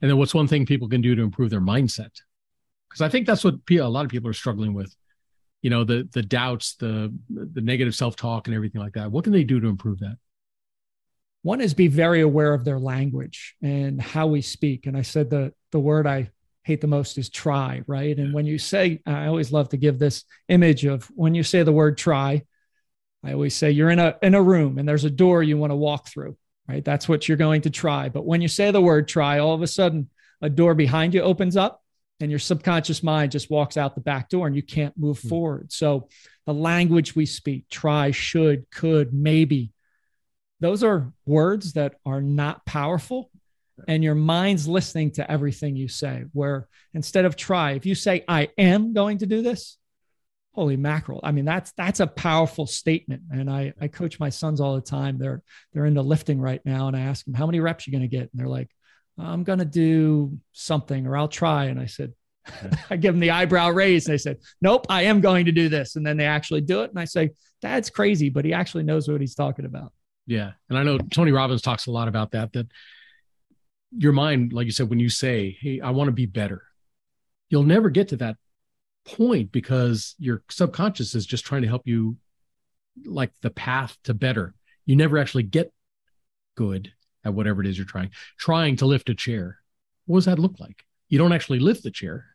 And 0.00 0.10
then 0.10 0.18
what's 0.18 0.34
one 0.34 0.48
thing 0.48 0.66
people 0.66 0.88
can 0.88 1.00
do 1.00 1.14
to 1.14 1.22
improve 1.22 1.50
their 1.50 1.60
mindset? 1.60 2.10
Because 2.88 3.00
I 3.00 3.08
think 3.08 3.26
that's 3.26 3.44
what 3.44 3.54
a 3.70 3.82
lot 3.82 4.04
of 4.04 4.10
people 4.10 4.30
are 4.30 4.34
struggling 4.34 4.74
with. 4.74 4.94
You 5.62 5.70
know, 5.70 5.84
the 5.84 6.08
the 6.12 6.22
doubts, 6.22 6.76
the 6.76 7.12
the 7.28 7.60
negative 7.60 7.94
self-talk 7.94 8.46
and 8.46 8.54
everything 8.54 8.80
like 8.80 8.92
that. 8.92 9.10
What 9.10 9.24
can 9.24 9.32
they 9.32 9.44
do 9.44 9.58
to 9.60 9.68
improve 9.68 10.00
that? 10.00 10.16
One 11.42 11.60
is 11.60 11.74
be 11.74 11.88
very 11.88 12.20
aware 12.20 12.54
of 12.54 12.64
their 12.64 12.78
language 12.78 13.56
and 13.62 14.00
how 14.00 14.26
we 14.26 14.42
speak. 14.42 14.86
And 14.86 14.96
I 14.96 15.02
said 15.02 15.30
the 15.30 15.52
the 15.72 15.80
word 15.80 16.06
I 16.06 16.30
hate 16.64 16.80
the 16.80 16.88
most 16.88 17.16
is 17.18 17.30
try, 17.30 17.82
right? 17.86 18.18
And 18.18 18.34
when 18.34 18.44
you 18.44 18.58
say, 18.58 19.00
I 19.06 19.26
always 19.26 19.52
love 19.52 19.68
to 19.68 19.76
give 19.76 20.00
this 20.00 20.24
image 20.48 20.84
of 20.84 21.04
when 21.14 21.32
you 21.34 21.44
say 21.44 21.62
the 21.62 21.72
word 21.72 21.96
try, 21.96 22.42
I 23.22 23.32
always 23.32 23.54
say 23.54 23.70
you're 23.70 23.90
in 23.90 24.00
a 24.00 24.16
in 24.22 24.34
a 24.34 24.42
room 24.42 24.78
and 24.78 24.88
there's 24.88 25.04
a 25.04 25.10
door 25.10 25.42
you 25.42 25.56
want 25.56 25.70
to 25.70 25.76
walk 25.76 26.08
through, 26.08 26.36
right? 26.68 26.84
That's 26.84 27.08
what 27.08 27.28
you're 27.28 27.36
going 27.36 27.62
to 27.62 27.70
try. 27.70 28.08
But 28.08 28.24
when 28.26 28.40
you 28.40 28.48
say 28.48 28.70
the 28.70 28.80
word 28.80 29.08
try, 29.08 29.38
all 29.38 29.54
of 29.54 29.62
a 29.62 29.66
sudden 29.66 30.10
a 30.40 30.50
door 30.50 30.74
behind 30.74 31.14
you 31.14 31.22
opens 31.22 31.56
up 31.56 31.82
and 32.20 32.30
your 32.30 32.40
subconscious 32.40 33.02
mind 33.02 33.32
just 33.32 33.50
walks 33.50 33.76
out 33.76 33.94
the 33.94 34.00
back 34.00 34.28
door 34.28 34.46
and 34.46 34.56
you 34.56 34.62
can't 34.62 34.96
move 34.96 35.18
mm-hmm. 35.18 35.28
forward. 35.28 35.72
So 35.72 36.08
the 36.46 36.54
language 36.54 37.14
we 37.14 37.26
speak, 37.26 37.68
try, 37.68 38.10
should, 38.10 38.70
could, 38.70 39.12
maybe, 39.12 39.72
those 40.60 40.82
are 40.82 41.12
words 41.26 41.74
that 41.74 41.96
are 42.06 42.22
not 42.22 42.64
powerful. 42.64 43.30
And 43.86 44.02
your 44.02 44.14
mind's 44.14 44.66
listening 44.66 45.10
to 45.12 45.30
everything 45.30 45.76
you 45.76 45.88
say. 45.88 46.24
Where 46.32 46.66
instead 46.94 47.26
of 47.26 47.36
try, 47.36 47.72
if 47.72 47.84
you 47.84 47.94
say, 47.94 48.24
I 48.26 48.48
am 48.56 48.94
going 48.94 49.18
to 49.18 49.26
do 49.26 49.42
this, 49.42 49.76
holy 50.56 50.76
mackerel. 50.76 51.20
I 51.22 51.32
mean, 51.32 51.44
that's 51.44 51.70
that's 51.72 52.00
a 52.00 52.06
powerful 52.06 52.66
statement. 52.66 53.22
And 53.30 53.48
I, 53.48 53.74
I 53.80 53.88
coach 53.88 54.18
my 54.18 54.30
sons 54.30 54.60
all 54.60 54.74
the 54.74 54.80
time. 54.80 55.18
They're 55.18 55.42
they're 55.72 55.86
into 55.86 56.02
lifting 56.02 56.40
right 56.40 56.62
now. 56.64 56.88
And 56.88 56.96
I 56.96 57.00
ask 57.00 57.24
them, 57.24 57.34
how 57.34 57.46
many 57.46 57.60
reps 57.60 57.86
you 57.86 57.92
going 57.92 58.02
to 58.02 58.08
get? 58.08 58.22
And 58.22 58.30
they're 58.34 58.48
like, 58.48 58.70
I'm 59.18 59.44
going 59.44 59.58
to 59.60 59.66
do 59.66 60.38
something 60.52 61.06
or 61.06 61.16
I'll 61.16 61.28
try. 61.28 61.66
And 61.66 61.78
I 61.78 61.86
said, 61.86 62.14
I 62.90 62.96
give 62.96 63.14
them 63.14 63.20
the 63.20 63.30
eyebrow 63.30 63.70
raise. 63.70 64.06
And 64.06 64.14
they 64.14 64.18
said, 64.18 64.38
Nope, 64.62 64.86
I 64.88 65.02
am 65.02 65.20
going 65.20 65.44
to 65.44 65.52
do 65.52 65.68
this. 65.68 65.96
And 65.96 66.06
then 66.06 66.16
they 66.16 66.26
actually 66.26 66.62
do 66.62 66.82
it. 66.82 66.90
And 66.90 66.98
I 66.98 67.04
say, 67.04 67.30
Dad's 67.60 67.90
crazy, 67.90 68.30
but 68.30 68.44
he 68.44 68.54
actually 68.54 68.84
knows 68.84 69.08
what 69.08 69.20
he's 69.20 69.34
talking 69.34 69.66
about. 69.66 69.92
Yeah. 70.26 70.52
And 70.70 70.78
I 70.78 70.82
know 70.82 70.98
Tony 70.98 71.32
Robbins 71.32 71.62
talks 71.62 71.86
a 71.86 71.90
lot 71.90 72.08
about 72.08 72.32
that, 72.32 72.52
that 72.54 72.66
your 73.96 74.12
mind, 74.12 74.52
like 74.52 74.64
you 74.64 74.72
said, 74.72 74.88
when 74.88 75.00
you 75.00 75.10
say, 75.10 75.56
Hey, 75.60 75.80
I 75.80 75.90
want 75.90 76.08
to 76.08 76.12
be 76.12 76.26
better, 76.26 76.62
you'll 77.50 77.62
never 77.62 77.90
get 77.90 78.08
to 78.08 78.16
that 78.16 78.36
point 79.06 79.52
because 79.52 80.14
your 80.18 80.42
subconscious 80.50 81.14
is 81.14 81.26
just 81.26 81.46
trying 81.46 81.62
to 81.62 81.68
help 81.68 81.82
you 81.86 82.16
like 83.04 83.32
the 83.42 83.50
path 83.50 83.96
to 84.04 84.14
better. 84.14 84.54
You 84.84 84.96
never 84.96 85.18
actually 85.18 85.44
get 85.44 85.72
good 86.56 86.92
at 87.24 87.34
whatever 87.34 87.60
it 87.60 87.66
is 87.66 87.76
you're 87.76 87.86
trying. 87.86 88.10
Trying 88.38 88.76
to 88.76 88.86
lift 88.86 89.08
a 89.08 89.14
chair. 89.14 89.58
What 90.06 90.18
does 90.18 90.24
that 90.26 90.38
look 90.38 90.58
like? 90.58 90.84
You 91.08 91.18
don't 91.18 91.32
actually 91.32 91.60
lift 91.60 91.82
the 91.82 91.90
chair 91.90 92.26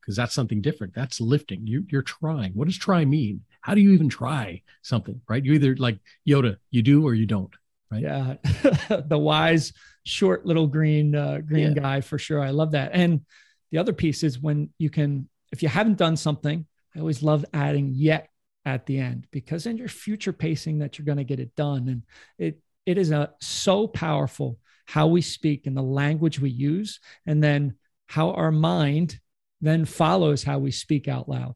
because 0.00 0.16
that's 0.16 0.34
something 0.34 0.60
different. 0.60 0.94
That's 0.94 1.20
lifting. 1.20 1.66
You, 1.66 1.84
you're 1.90 2.02
trying. 2.02 2.52
What 2.52 2.66
does 2.66 2.78
try 2.78 3.04
mean? 3.04 3.42
How 3.60 3.74
do 3.74 3.80
you 3.80 3.92
even 3.92 4.08
try 4.08 4.62
something, 4.82 5.20
right? 5.28 5.44
You 5.44 5.52
either 5.54 5.76
like 5.76 5.98
Yoda, 6.26 6.56
you 6.70 6.82
do 6.82 7.06
or 7.06 7.14
you 7.14 7.26
don't, 7.26 7.54
right? 7.90 8.02
Yeah. 8.02 8.34
the 9.06 9.18
wise, 9.18 9.72
short 10.04 10.46
little 10.46 10.66
green, 10.66 11.14
uh, 11.14 11.38
green 11.38 11.74
yeah. 11.74 11.82
guy 11.82 12.00
for 12.00 12.18
sure. 12.18 12.40
I 12.40 12.50
love 12.50 12.72
that. 12.72 12.90
And 12.94 13.22
the 13.70 13.78
other 13.78 13.92
piece 13.92 14.22
is 14.22 14.38
when 14.38 14.70
you 14.78 14.88
can, 14.88 15.28
if 15.52 15.62
you 15.62 15.68
haven't 15.68 15.98
done 15.98 16.16
something, 16.16 16.66
I 16.94 17.00
always 17.00 17.22
love 17.22 17.44
adding 17.52 17.92
yet 17.94 18.28
at 18.64 18.86
the 18.86 18.98
end 18.98 19.26
because 19.30 19.66
in 19.66 19.76
your 19.76 19.88
future 19.88 20.32
pacing 20.32 20.78
that 20.78 20.98
you're 20.98 21.06
going 21.06 21.18
to 21.18 21.24
get 21.24 21.40
it 21.40 21.54
done. 21.56 21.88
And 21.88 22.02
it, 22.38 22.60
it 22.86 22.98
is 22.98 23.10
a, 23.10 23.30
so 23.40 23.86
powerful 23.86 24.58
how 24.86 25.06
we 25.06 25.20
speak 25.20 25.66
and 25.66 25.76
the 25.76 25.82
language 25.82 26.40
we 26.40 26.50
use, 26.50 27.00
and 27.26 27.42
then 27.42 27.74
how 28.06 28.30
our 28.30 28.50
mind 28.50 29.20
then 29.60 29.84
follows 29.84 30.42
how 30.42 30.58
we 30.58 30.70
speak 30.70 31.08
out 31.08 31.28
loud. 31.28 31.54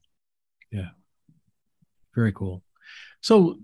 Yeah. 0.71 0.91
Very 2.15 2.33
cool. 2.33 2.63
So 3.21 3.59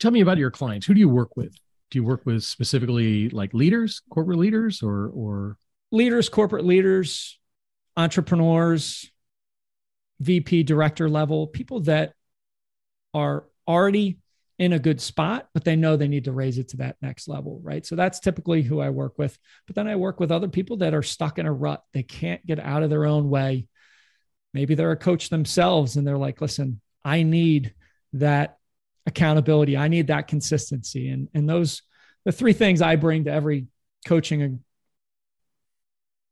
tell 0.00 0.10
me 0.10 0.20
about 0.20 0.38
your 0.38 0.50
clients. 0.50 0.86
Who 0.86 0.94
do 0.94 1.00
you 1.00 1.08
work 1.08 1.36
with? 1.36 1.54
Do 1.90 1.98
you 1.98 2.04
work 2.04 2.24
with 2.24 2.42
specifically 2.42 3.28
like 3.28 3.52
leaders, 3.52 4.00
corporate 4.10 4.38
leaders 4.38 4.82
or 4.82 5.08
or 5.08 5.58
leaders, 5.92 6.28
corporate 6.28 6.64
leaders, 6.64 7.38
entrepreneurs, 7.96 9.10
VP 10.20 10.62
director 10.62 11.08
level, 11.08 11.46
people 11.46 11.80
that 11.80 12.12
are 13.14 13.44
already 13.66 14.18
in 14.58 14.72
a 14.72 14.78
good 14.78 15.00
spot, 15.00 15.48
but 15.52 15.64
they 15.64 15.76
know 15.76 15.96
they 15.96 16.08
need 16.08 16.24
to 16.24 16.32
raise 16.32 16.56
it 16.56 16.68
to 16.68 16.78
that 16.78 16.96
next 17.02 17.28
level, 17.28 17.60
right? 17.62 17.84
So 17.84 17.94
that's 17.94 18.20
typically 18.20 18.62
who 18.62 18.80
I 18.80 18.88
work 18.88 19.18
with. 19.18 19.38
But 19.66 19.76
then 19.76 19.86
I 19.86 19.96
work 19.96 20.18
with 20.18 20.32
other 20.32 20.48
people 20.48 20.78
that 20.78 20.94
are 20.94 21.02
stuck 21.02 21.38
in 21.38 21.46
a 21.46 21.52
rut. 21.52 21.82
They 21.92 22.02
can't 22.02 22.44
get 22.46 22.58
out 22.58 22.82
of 22.82 22.88
their 22.88 23.04
own 23.04 23.28
way. 23.28 23.66
Maybe 24.54 24.74
they're 24.74 24.92
a 24.92 24.96
coach 24.96 25.28
themselves 25.28 25.96
and 25.96 26.06
they're 26.06 26.16
like, 26.16 26.40
listen, 26.40 26.80
I 27.04 27.22
need 27.22 27.74
that 28.14 28.56
accountability. 29.04 29.76
I 29.76 29.88
need 29.88 30.06
that 30.06 30.28
consistency. 30.28 31.10
And, 31.10 31.28
and 31.34 31.48
those, 31.48 31.82
the 32.24 32.32
three 32.32 32.54
things 32.54 32.80
I 32.80 32.96
bring 32.96 33.24
to 33.24 33.32
every 33.32 33.66
coaching 34.06 34.64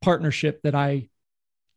partnership 0.01 0.63
that 0.63 0.75
I 0.75 1.11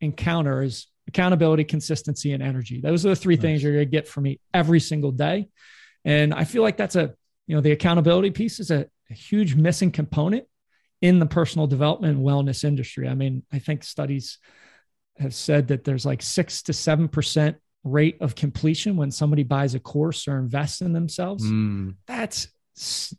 encounter 0.01 0.61
is 0.61 0.87
accountability, 1.07 1.63
consistency, 1.63 2.33
and 2.33 2.43
energy. 2.43 2.81
Those 2.81 3.05
are 3.05 3.09
the 3.09 3.15
three 3.15 3.35
nice. 3.35 3.41
things 3.41 3.63
you're 3.63 3.73
going 3.73 3.85
to 3.85 3.91
get 3.91 4.07
from 4.07 4.23
me 4.23 4.39
every 4.53 4.79
single 4.79 5.11
day. 5.11 5.47
And 6.05 6.33
I 6.33 6.43
feel 6.43 6.61
like 6.61 6.77
that's 6.77 6.95
a, 6.95 7.13
you 7.47 7.55
know, 7.55 7.61
the 7.61 7.71
accountability 7.71 8.31
piece 8.31 8.59
is 8.59 8.71
a, 8.71 8.87
a 9.09 9.13
huge 9.13 9.55
missing 9.55 9.91
component 9.91 10.45
in 11.01 11.19
the 11.19 11.25
personal 11.25 11.67
development 11.67 12.17
and 12.17 12.25
wellness 12.25 12.63
industry. 12.63 13.07
I 13.07 13.13
mean, 13.13 13.43
I 13.51 13.59
think 13.59 13.83
studies 13.83 14.39
have 15.17 15.33
said 15.33 15.67
that 15.69 15.83
there's 15.83 16.05
like 16.05 16.21
six 16.21 16.61
to 16.63 16.73
seven 16.73 17.07
percent 17.07 17.57
rate 17.83 18.17
of 18.21 18.35
completion 18.35 18.97
when 18.97 19.11
somebody 19.11 19.43
buys 19.43 19.75
a 19.75 19.79
course 19.79 20.27
or 20.27 20.37
invests 20.37 20.81
in 20.81 20.93
themselves. 20.93 21.43
Mm. 21.43 21.95
That's 22.05 22.47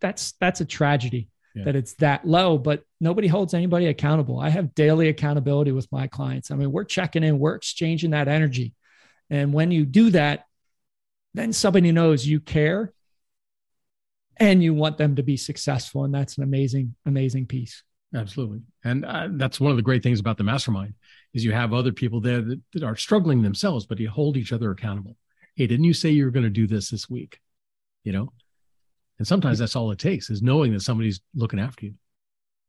that's 0.01 0.33
that's 0.33 0.61
a 0.61 0.65
tragedy 0.65 1.29
yeah. 1.59 1.65
that 1.65 1.77
it's 1.77 1.95
that 1.95 2.27
low, 2.27 2.59
but 2.59 2.85
nobody 3.01 3.29
holds 3.29 3.55
anybody 3.55 3.87
accountable. 3.87 4.39
I 4.39 4.49
have 4.49 4.75
daily 4.75 5.09
accountability 5.09 5.73
with 5.73 5.91
my 5.93 6.07
clients. 6.07 6.51
I 6.51 6.57
mean, 6.57 6.73
we're 6.73 6.85
checking 6.85 7.25
in, 7.25 7.39
we're 7.39 7.57
exchanging 7.57 8.11
that 8.11 8.29
energy. 8.29 8.75
And 9.31 9.53
when 9.53 9.71
you 9.71 9.85
do 9.85 10.11
that, 10.11 10.45
then 11.35 11.53
somebody 11.53 11.93
knows 11.93 12.27
you 12.27 12.41
care 12.41 12.93
and 14.37 14.63
you 14.63 14.73
want 14.73 14.99
them 14.99 15.17
to 15.17 15.23
be 15.23 15.37
successful. 15.37 16.05
And 16.05 16.15
that's 16.15 16.39
an 16.39 16.45
amazing, 16.45 16.95
amazing 17.07 17.47
piece. 17.47 17.83
Absolutely. 18.15 18.61
And 18.85 19.05
uh, 19.05 19.29
that's 19.33 19.61
one 19.61 19.71
of 19.71 19.77
the 19.77 19.83
great 19.83 20.03
things 20.03 20.21
about 20.21 20.39
the 20.39 20.45
mastermind 20.45 20.95
is 21.35 21.45
you 21.45 21.53
have 21.53 21.75
other 21.75 21.93
people 21.93 22.21
there 22.21 22.41
that, 22.41 22.61
that 22.73 22.83
are 22.83 22.97
struggling 22.97 23.43
themselves, 23.43 23.85
but 23.85 23.99
you 23.99 24.09
hold 24.09 24.37
each 24.37 24.53
other 24.53 24.71
accountable. 24.71 25.17
Hey, 25.57 25.67
didn't 25.67 25.85
you 25.85 25.93
say 25.93 26.11
you 26.11 26.25
were 26.25 26.31
going 26.31 26.45
to 26.45 26.51
do 26.51 26.67
this 26.67 26.91
this 26.91 27.11
week? 27.11 27.41
You 28.05 28.13
know, 28.13 28.33
and 29.19 29.27
sometimes 29.27 29.59
that's 29.59 29.77
all 29.77 29.91
it 29.91 29.99
takes 29.99 30.31
is 30.31 30.43
knowing 30.43 30.73
that 30.73 30.81
somebody's 30.81 31.21
looking 31.35 31.59
after 31.59 31.87
you. 31.87 31.95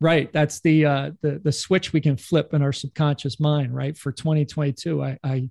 Right. 0.02 0.32
That's 0.32 0.62
the 0.62 0.86
uh, 0.86 1.12
the 1.22 1.40
the 1.40 1.52
switch 1.52 1.92
we 1.92 2.02
can 2.02 2.16
flip 2.16 2.54
in 2.54 2.62
our 2.62 2.72
subconscious 2.72 3.40
mind. 3.40 3.76
Right. 3.76 3.98
For 3.98 4.12
2022, 4.12 5.04
I, 5.04 5.18
I 5.24 5.50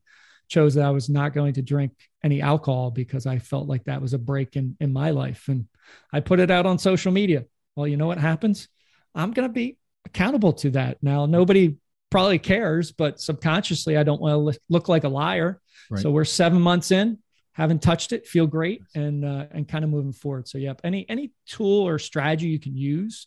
chose 0.49 0.75
that 0.75 0.85
I 0.85 0.91
was 0.91 1.09
not 1.09 1.35
going 1.35 1.55
to 1.55 1.63
drink 1.63 1.93
any 2.25 2.41
alcohol 2.41 2.91
because 2.91 3.27
I 3.27 3.39
felt 3.39 3.69
like 3.69 3.85
that 3.85 4.03
was 4.03 4.15
a 4.15 4.19
break 4.19 4.57
in, 4.57 4.77
in 4.81 4.93
my 4.93 5.11
life. 5.11 5.49
And 5.49 5.67
I 6.13 6.21
put 6.21 6.41
it 6.41 6.51
out 6.51 6.67
on 6.67 6.79
social 6.79 7.13
media. 7.13 7.45
Well, 7.77 7.87
you 7.87 7.97
know 7.97 8.07
what 8.07 8.19
happens? 8.19 8.69
I'm 9.15 9.33
going 9.33 9.49
to 9.49 9.53
be 9.53 9.77
accountable 10.07 10.55
to 10.55 10.71
that. 10.71 10.99
Now, 11.03 11.27
nobody 11.27 11.77
probably 12.11 12.39
cares, 12.39 12.93
but 12.93 13.21
subconsciously, 13.21 13.97
I 13.97 14.03
don't 14.03 14.21
want 14.21 14.55
to 14.55 14.61
look 14.69 14.89
like 14.89 15.05
a 15.05 15.09
liar. 15.09 15.61
Right. 15.91 16.01
So 16.01 16.11
we're 16.11 16.25
seven 16.25 16.61
months 16.61 16.91
in, 16.91 17.19
haven't 17.59 17.83
touched 17.83 18.13
it, 18.13 18.27
feel 18.27 18.47
great, 18.47 18.83
and 18.95 19.25
uh, 19.25 19.47
and 19.51 19.69
kind 19.69 19.85
of 19.85 19.91
moving 19.91 20.13
forward. 20.13 20.47
So, 20.47 20.59
yep, 20.59 20.81
any 20.85 21.05
any 21.11 21.33
tool 21.47 21.87
or 21.87 21.99
strategy 21.99 22.47
you 22.47 22.61
can 22.61 22.77
use 22.77 23.27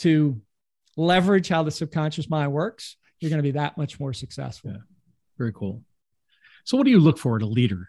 to 0.00 0.40
leverage 0.96 1.48
how 1.48 1.62
the 1.62 1.70
subconscious 1.70 2.28
mind 2.28 2.52
works, 2.52 2.96
you're 3.18 3.30
going 3.30 3.38
to 3.38 3.42
be 3.42 3.52
that 3.52 3.78
much 3.78 3.98
more 3.98 4.12
successful. 4.12 4.70
Yeah. 4.72 4.76
Very 5.38 5.52
cool. 5.52 5.82
So, 6.64 6.76
what 6.76 6.84
do 6.84 6.90
you 6.90 7.00
look 7.00 7.18
for 7.18 7.36
in 7.36 7.42
a 7.42 7.46
leader? 7.46 7.88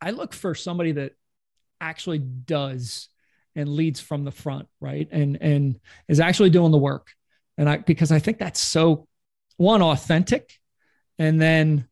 I 0.00 0.10
look 0.12 0.32
for 0.32 0.54
somebody 0.54 0.92
that 0.92 1.12
actually 1.78 2.18
does 2.18 3.10
and 3.54 3.68
leads 3.68 4.00
from 4.00 4.24
the 4.24 4.32
front, 4.32 4.66
right? 4.80 5.06
And 5.12 5.36
and 5.42 5.78
is 6.08 6.20
actually 6.20 6.50
doing 6.50 6.72
the 6.72 6.78
work. 6.78 7.08
And 7.58 7.68
I 7.68 7.76
because 7.76 8.10
I 8.10 8.18
think 8.18 8.38
that's 8.38 8.60
so 8.60 9.06
one 9.58 9.82
authentic, 9.82 10.58
and 11.18 11.38
then 11.38 11.86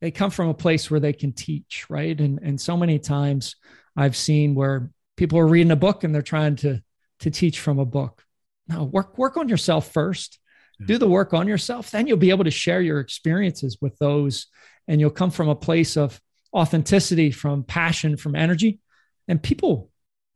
they 0.00 0.10
come 0.10 0.30
from 0.30 0.48
a 0.48 0.54
place 0.54 0.90
where 0.90 1.00
they 1.00 1.12
can 1.12 1.32
teach, 1.32 1.86
right? 1.88 2.18
And 2.18 2.38
and 2.42 2.60
so 2.60 2.76
many 2.76 2.98
times 2.98 3.56
I've 3.96 4.16
seen 4.16 4.54
where 4.54 4.90
people 5.16 5.38
are 5.38 5.46
reading 5.46 5.72
a 5.72 5.76
book 5.76 6.04
and 6.04 6.14
they're 6.14 6.22
trying 6.22 6.56
to 6.56 6.82
to 7.20 7.30
teach 7.30 7.60
from 7.60 7.78
a 7.78 7.84
book. 7.84 8.24
No, 8.68 8.84
work 8.84 9.18
work 9.18 9.36
on 9.36 9.48
yourself 9.48 9.92
first 9.92 10.38
do 10.84 10.98
the 10.98 11.08
work 11.08 11.34
on 11.34 11.48
yourself 11.48 11.90
then 11.90 12.06
you'll 12.06 12.16
be 12.16 12.30
able 12.30 12.44
to 12.44 12.50
share 12.50 12.80
your 12.80 13.00
experiences 13.00 13.78
with 13.80 13.98
those 13.98 14.46
and 14.86 15.00
you'll 15.00 15.10
come 15.10 15.30
from 15.30 15.48
a 15.48 15.54
place 15.54 15.96
of 15.96 16.20
authenticity 16.54 17.30
from 17.30 17.64
passion 17.64 18.16
from 18.16 18.34
energy 18.34 18.78
and 19.26 19.42
people 19.42 19.90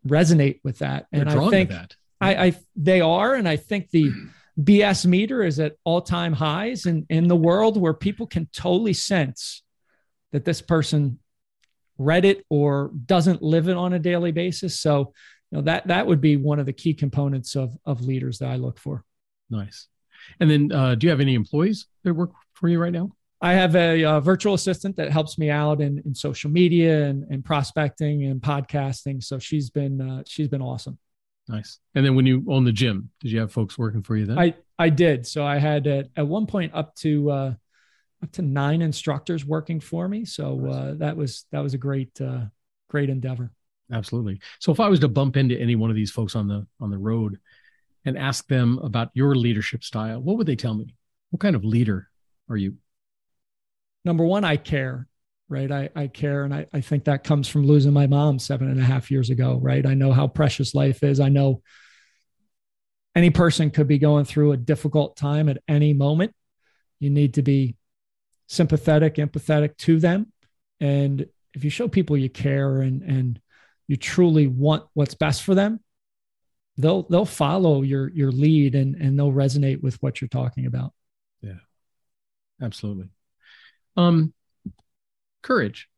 resonate 0.06 0.60
with 0.64 0.78
that 0.80 1.06
They're 1.12 1.22
and 1.22 1.30
i 1.30 1.50
think 1.50 1.70
that. 1.70 1.96
I, 2.20 2.46
I 2.46 2.52
they 2.76 3.00
are 3.00 3.34
and 3.34 3.48
i 3.48 3.56
think 3.56 3.90
the 3.90 4.10
bs 4.60 5.06
meter 5.06 5.42
is 5.42 5.58
at 5.58 5.76
all-time 5.84 6.32
highs 6.32 6.86
in, 6.86 7.06
in 7.08 7.28
the 7.28 7.36
world 7.36 7.80
where 7.80 7.94
people 7.94 8.26
can 8.26 8.48
totally 8.52 8.92
sense 8.92 9.62
that 10.32 10.44
this 10.44 10.60
person 10.60 11.18
read 11.98 12.24
it 12.24 12.44
or 12.50 12.90
doesn't 13.06 13.42
live 13.42 13.68
it 13.68 13.76
on 13.76 13.92
a 13.92 13.98
daily 13.98 14.32
basis 14.32 14.80
so 14.80 15.12
you 15.50 15.58
know 15.58 15.62
that 15.62 15.86
that 15.86 16.06
would 16.06 16.20
be 16.20 16.36
one 16.36 16.58
of 16.58 16.66
the 16.66 16.72
key 16.72 16.92
components 16.92 17.56
of 17.56 17.76
of 17.86 18.02
leaders 18.02 18.38
that 18.38 18.48
i 18.48 18.56
look 18.56 18.78
for 18.78 19.04
nice 19.48 19.88
and 20.40 20.50
then, 20.50 20.72
uh, 20.72 20.94
do 20.94 21.06
you 21.06 21.10
have 21.10 21.20
any 21.20 21.34
employees 21.34 21.86
that 22.04 22.14
work 22.14 22.30
for 22.54 22.68
you 22.68 22.80
right 22.80 22.92
now? 22.92 23.12
I 23.40 23.54
have 23.54 23.74
a, 23.74 24.02
a 24.02 24.04
uh, 24.04 24.20
virtual 24.20 24.54
assistant 24.54 24.96
that 24.96 25.10
helps 25.10 25.36
me 25.36 25.50
out 25.50 25.80
in, 25.80 26.00
in 26.04 26.14
social 26.14 26.50
media 26.50 27.06
and, 27.06 27.24
and 27.28 27.44
prospecting 27.44 28.24
and 28.24 28.40
podcasting. 28.40 29.22
So 29.22 29.38
she's 29.38 29.68
been 29.68 30.00
uh, 30.00 30.22
she's 30.26 30.48
been 30.48 30.62
awesome. 30.62 30.98
Nice. 31.52 31.80
And 31.94 32.04
then 32.04 32.14
when 32.14 32.24
you 32.24 32.42
own 32.48 32.64
the 32.64 32.72
gym, 32.72 33.10
did 33.20 33.30
you 33.30 33.40
have 33.40 33.52
folks 33.52 33.76
working 33.76 34.02
for 34.02 34.16
you 34.16 34.24
then? 34.24 34.38
I 34.38 34.54
I 34.78 34.88
did. 34.88 35.26
So 35.26 35.44
I 35.44 35.58
had 35.58 35.86
at, 35.86 36.08
at 36.16 36.26
one 36.26 36.46
point 36.46 36.72
up 36.74 36.94
to 36.96 37.30
uh, 37.30 37.54
up 38.22 38.32
to 38.32 38.42
nine 38.42 38.80
instructors 38.80 39.44
working 39.44 39.78
for 39.78 40.08
me. 40.08 40.24
So 40.24 40.66
uh, 40.66 40.94
that 40.94 41.14
was 41.14 41.44
that 41.52 41.60
was 41.60 41.74
a 41.74 41.78
great 41.78 42.18
uh, 42.22 42.46
great 42.88 43.10
endeavor. 43.10 43.52
Absolutely. 43.92 44.40
So 44.60 44.72
if 44.72 44.80
I 44.80 44.88
was 44.88 45.00
to 45.00 45.08
bump 45.08 45.36
into 45.36 45.54
any 45.60 45.76
one 45.76 45.90
of 45.90 45.96
these 45.96 46.10
folks 46.10 46.34
on 46.34 46.48
the 46.48 46.66
on 46.80 46.90
the 46.90 46.96
road 46.96 47.38
and 48.06 48.16
ask 48.16 48.46
them 48.46 48.78
about 48.82 49.10
your 49.12 49.34
leadership 49.34 49.84
style, 49.84 50.22
what 50.22 50.38
would 50.38 50.46
they 50.46 50.56
tell 50.56 50.72
me? 50.72 50.94
What 51.30 51.40
kind 51.40 51.54
of 51.54 51.66
leader 51.66 52.08
are 52.48 52.56
you? 52.56 52.76
Number 54.06 54.24
one, 54.24 54.42
I 54.42 54.56
care 54.56 55.06
right? 55.52 55.70
I, 55.70 55.90
I 55.94 56.06
care. 56.08 56.44
And 56.44 56.52
I, 56.52 56.66
I 56.72 56.80
think 56.80 57.04
that 57.04 57.22
comes 57.22 57.46
from 57.46 57.66
losing 57.66 57.92
my 57.92 58.06
mom 58.06 58.38
seven 58.38 58.70
and 58.70 58.80
a 58.80 58.84
half 58.84 59.10
years 59.10 59.30
ago, 59.30 59.58
right? 59.62 59.86
I 59.86 59.94
know 59.94 60.12
how 60.12 60.26
precious 60.26 60.74
life 60.74 61.02
is. 61.02 61.20
I 61.20 61.28
know 61.28 61.62
any 63.14 63.30
person 63.30 63.70
could 63.70 63.86
be 63.86 63.98
going 63.98 64.24
through 64.24 64.52
a 64.52 64.56
difficult 64.56 65.16
time 65.16 65.48
at 65.48 65.62
any 65.68 65.92
moment. 65.92 66.34
You 66.98 67.10
need 67.10 67.34
to 67.34 67.42
be 67.42 67.76
sympathetic, 68.48 69.16
empathetic 69.16 69.76
to 69.78 70.00
them. 70.00 70.32
And 70.80 71.26
if 71.54 71.64
you 71.64 71.70
show 71.70 71.88
people 71.88 72.16
you 72.16 72.30
care 72.30 72.80
and, 72.80 73.02
and 73.02 73.40
you 73.86 73.96
truly 73.96 74.46
want 74.46 74.84
what's 74.94 75.14
best 75.14 75.42
for 75.42 75.54
them, 75.54 75.80
they'll 76.78 77.02
they'll 77.02 77.26
follow 77.26 77.82
your 77.82 78.08
your 78.10 78.30
lead 78.30 78.74
and 78.74 78.94
and 78.96 79.18
they'll 79.18 79.32
resonate 79.32 79.82
with 79.82 80.02
what 80.02 80.20
you're 80.20 80.28
talking 80.28 80.64
about. 80.64 80.92
Yeah. 81.42 81.60
Absolutely. 82.60 83.10
Um 83.96 84.32
courage. 85.42 85.88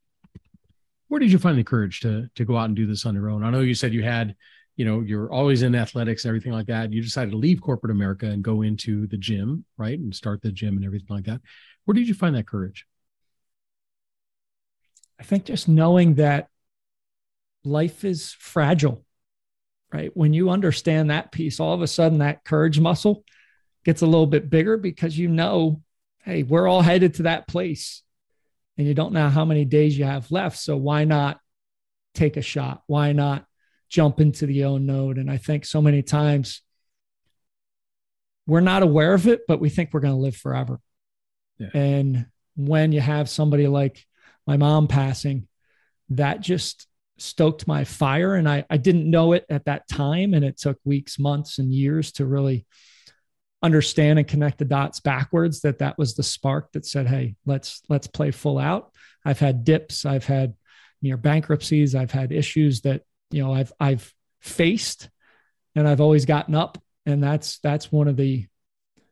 Where 1.09 1.21
did 1.21 1.31
you 1.31 1.39
find 1.39 1.59
the 1.59 1.65
courage 1.65 2.01
to 2.01 2.29
to 2.35 2.45
go 2.45 2.57
out 2.57 2.67
and 2.67 2.77
do 2.77 2.87
this 2.87 3.07
on 3.07 3.15
your 3.15 3.31
own? 3.31 3.45
I 3.45 3.51
know 3.51 3.61
you 3.61 3.75
said 3.75 3.95
you 3.95 4.03
had, 4.03 4.35
you 4.77 4.85
know, 4.85 5.01
you're 5.01 5.33
always 5.33 5.63
in 5.63 5.75
athletics, 5.75 6.25
and 6.25 6.31
everything 6.31 6.53
like 6.53 6.67
that. 6.67 6.93
You 6.93 7.03
decided 7.03 7.31
to 7.31 7.37
leave 7.37 7.61
corporate 7.61 7.93
America 7.93 8.27
and 8.27 8.43
go 8.43 8.63
into 8.63 9.07
the 9.07 9.17
gym, 9.17 9.65
right, 9.77 9.99
and 9.99 10.15
start 10.15 10.43
the 10.43 10.51
gym 10.51 10.77
and 10.77 10.85
everything 10.85 11.15
like 11.15 11.27
that. 11.27 11.41
Where 11.85 11.95
did 11.95 12.09
you 12.09 12.15
find 12.15 12.35
that 12.35 12.49
courage? 12.49 12.87
I 15.21 15.23
think 15.23 15.45
just 15.45 15.69
knowing 15.69 16.15
that 16.15 16.49
life 17.65 18.05
is 18.05 18.33
fragile, 18.33 19.05
right? 19.93 20.11
When 20.15 20.33
you 20.33 20.51
understand 20.51 21.11
that 21.11 21.33
piece, 21.33 21.61
all 21.61 21.73
of 21.73 21.83
a 21.83 21.87
sudden 21.87 22.19
that 22.19 22.45
courage 22.45 22.81
muscle 22.81 23.25
gets 23.85 24.03
a 24.03 24.07
little 24.07 24.27
bit 24.27 24.51
bigger 24.51 24.77
because 24.77 25.17
you 25.17 25.29
know, 25.29 25.81
hey, 26.25 26.43
we're 26.43 26.67
all 26.67 26.83
headed 26.83 27.15
to 27.15 27.23
that 27.25 27.47
place 27.47 28.03
and 28.77 28.87
you 28.87 28.95
don't 28.95 29.13
know 29.13 29.29
how 29.29 29.45
many 29.45 29.65
days 29.65 29.97
you 29.97 30.05
have 30.05 30.31
left. 30.31 30.59
So 30.59 30.77
why 30.77 31.05
not 31.05 31.39
take 32.15 32.37
a 32.37 32.43
shot? 32.43 32.83
Why 32.87 33.13
not 33.13 33.45
jump 33.89 34.21
into 34.21 34.47
the 34.47 34.63
unknown? 34.63 35.19
And 35.19 35.31
I 35.31 35.37
think 35.37 35.65
so 35.65 35.81
many 35.81 36.03
times 36.03 36.63
we're 38.47 38.61
not 38.61 38.83
aware 38.83 39.15
of 39.15 39.27
it, 39.27 39.43
but 39.47 39.61
we 39.61 39.69
think 39.69 39.91
we're 39.93 40.01
going 40.01 40.15
to 40.15 40.21
live 40.21 40.37
forever. 40.37 40.81
Yeah. 41.59 41.69
And 41.73 42.27
when 42.57 42.93
you 42.93 43.01
have 43.01 43.29
somebody 43.29 43.67
like 43.69 44.05
my 44.47 44.57
mom 44.57 44.89
passing, 44.89 45.49
that 46.11 46.41
just 46.41 46.87
stoked 47.17 47.67
my 47.67 47.85
fire. 47.85 48.35
And 48.35 48.49
I, 48.49 48.65
I 48.69 48.77
didn't 48.77 49.09
know 49.09 49.33
it 49.33 49.47
at 49.49 49.65
that 49.67 49.89
time. 49.89 50.35
And 50.35 50.45
it 50.45 50.59
took 50.59 50.79
weeks, 50.85 51.19
months, 51.19 51.59
and 51.59 51.73
years 51.73 52.13
to 52.13 52.27
really 52.27 52.67
understand 53.65 54.19
and 54.19 54.29
connect 54.29 54.59
the 54.59 54.65
dots 54.65 55.01
backwards 55.01 55.63
that 55.63 55.79
that 55.79 55.97
was 55.97 56.15
the 56.15 56.23
spark 56.23 56.71
that 56.73 56.85
said 56.85 57.07
hey 57.07 57.35
let's 57.47 57.83
let's 57.89 58.07
play 58.07 58.31
full 58.31 58.59
out. 58.59 58.93
I've 59.25 59.39
had 59.41 59.65
dips 59.65 60.05
i've 60.05 60.27
had 60.27 60.55
near 61.01 61.17
bankruptcies 61.17 61.95
i've 61.95 62.11
had 62.11 62.31
issues 62.31 62.83
that 62.83 63.03
you 63.31 63.43
know 63.43 63.53
i've 63.55 63.73
i've 63.81 64.13
faced 64.41 65.09
and 65.75 65.89
i've 65.89 66.01
always 66.01 66.27
gotten 66.27 66.55
up. 66.55 66.79
And 67.07 67.23
that's 67.23 67.59
that's 67.59 67.93
one 67.93 68.09
of 68.09 68.17
the 68.17 68.47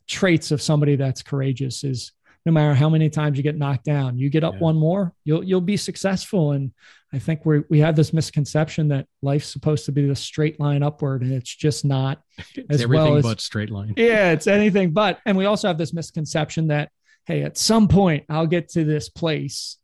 traits 0.06 0.50
of 0.50 0.62
somebody 0.62 0.96
that's 0.96 1.22
courageous 1.22 1.84
is 1.84 2.12
no 2.44 2.52
matter 2.52 2.74
how 2.74 2.88
many 2.88 3.08
times 3.08 3.36
you 3.36 3.42
get 3.42 3.56
knocked 3.56 3.84
down, 3.84 4.18
you 4.18 4.28
get 4.28 4.44
up 4.44 4.54
yeah. 4.54 4.60
one 4.60 4.76
more, 4.76 5.12
you'll 5.24 5.44
you'll 5.44 5.60
be 5.60 5.76
successful. 5.76 6.52
And 6.52 6.72
I 7.12 7.18
think 7.18 7.46
we 7.46 7.62
we 7.70 7.78
have 7.80 7.96
this 7.96 8.12
misconception 8.12 8.88
that 8.88 9.06
life's 9.22 9.48
supposed 9.48 9.84
to 9.86 9.92
be 9.92 10.06
the 10.06 10.16
straight 10.16 10.58
line 10.58 10.82
upward, 10.82 11.22
and 11.22 11.32
it's 11.32 11.54
just 11.54 11.84
not. 11.84 12.20
It's 12.54 12.66
as 12.70 12.82
everything 12.82 13.06
well 13.06 13.16
as, 13.18 13.24
but 13.24 13.40
straight 13.40 13.70
line. 13.70 13.94
Yeah, 13.96 14.32
it's 14.32 14.46
anything 14.46 14.92
but. 14.92 15.20
And 15.26 15.36
we 15.36 15.44
also 15.44 15.68
have 15.68 15.78
this 15.78 15.92
misconception 15.92 16.68
that 16.68 16.90
hey, 17.26 17.42
at 17.42 17.56
some 17.56 17.88
point 17.88 18.24
I'll 18.28 18.46
get 18.46 18.70
to 18.70 18.84
this 18.84 19.08
place 19.08 19.76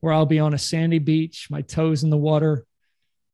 where 0.00 0.12
I'll 0.12 0.26
be 0.26 0.38
on 0.38 0.54
a 0.54 0.58
sandy 0.58 0.98
beach, 0.98 1.48
my 1.50 1.62
toes 1.62 2.04
in 2.04 2.10
the 2.10 2.16
water, 2.16 2.64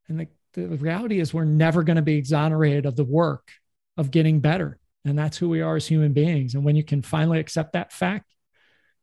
and 0.08 0.20
the, 0.20 0.28
the 0.54 0.76
reality 0.76 1.20
is 1.20 1.32
we're 1.32 1.44
never 1.44 1.82
going 1.82 1.96
to 1.96 2.02
be 2.02 2.16
exonerated 2.16 2.86
of 2.86 2.96
the 2.96 3.04
work 3.04 3.50
of 3.96 4.10
getting 4.10 4.40
better. 4.40 4.78
And 5.04 5.18
that's 5.18 5.36
who 5.36 5.48
we 5.48 5.62
are 5.62 5.76
as 5.76 5.86
human 5.86 6.12
beings. 6.12 6.54
And 6.54 6.64
when 6.64 6.76
you 6.76 6.84
can 6.84 7.02
finally 7.02 7.40
accept 7.40 7.72
that 7.72 7.92
fact, 7.92 8.32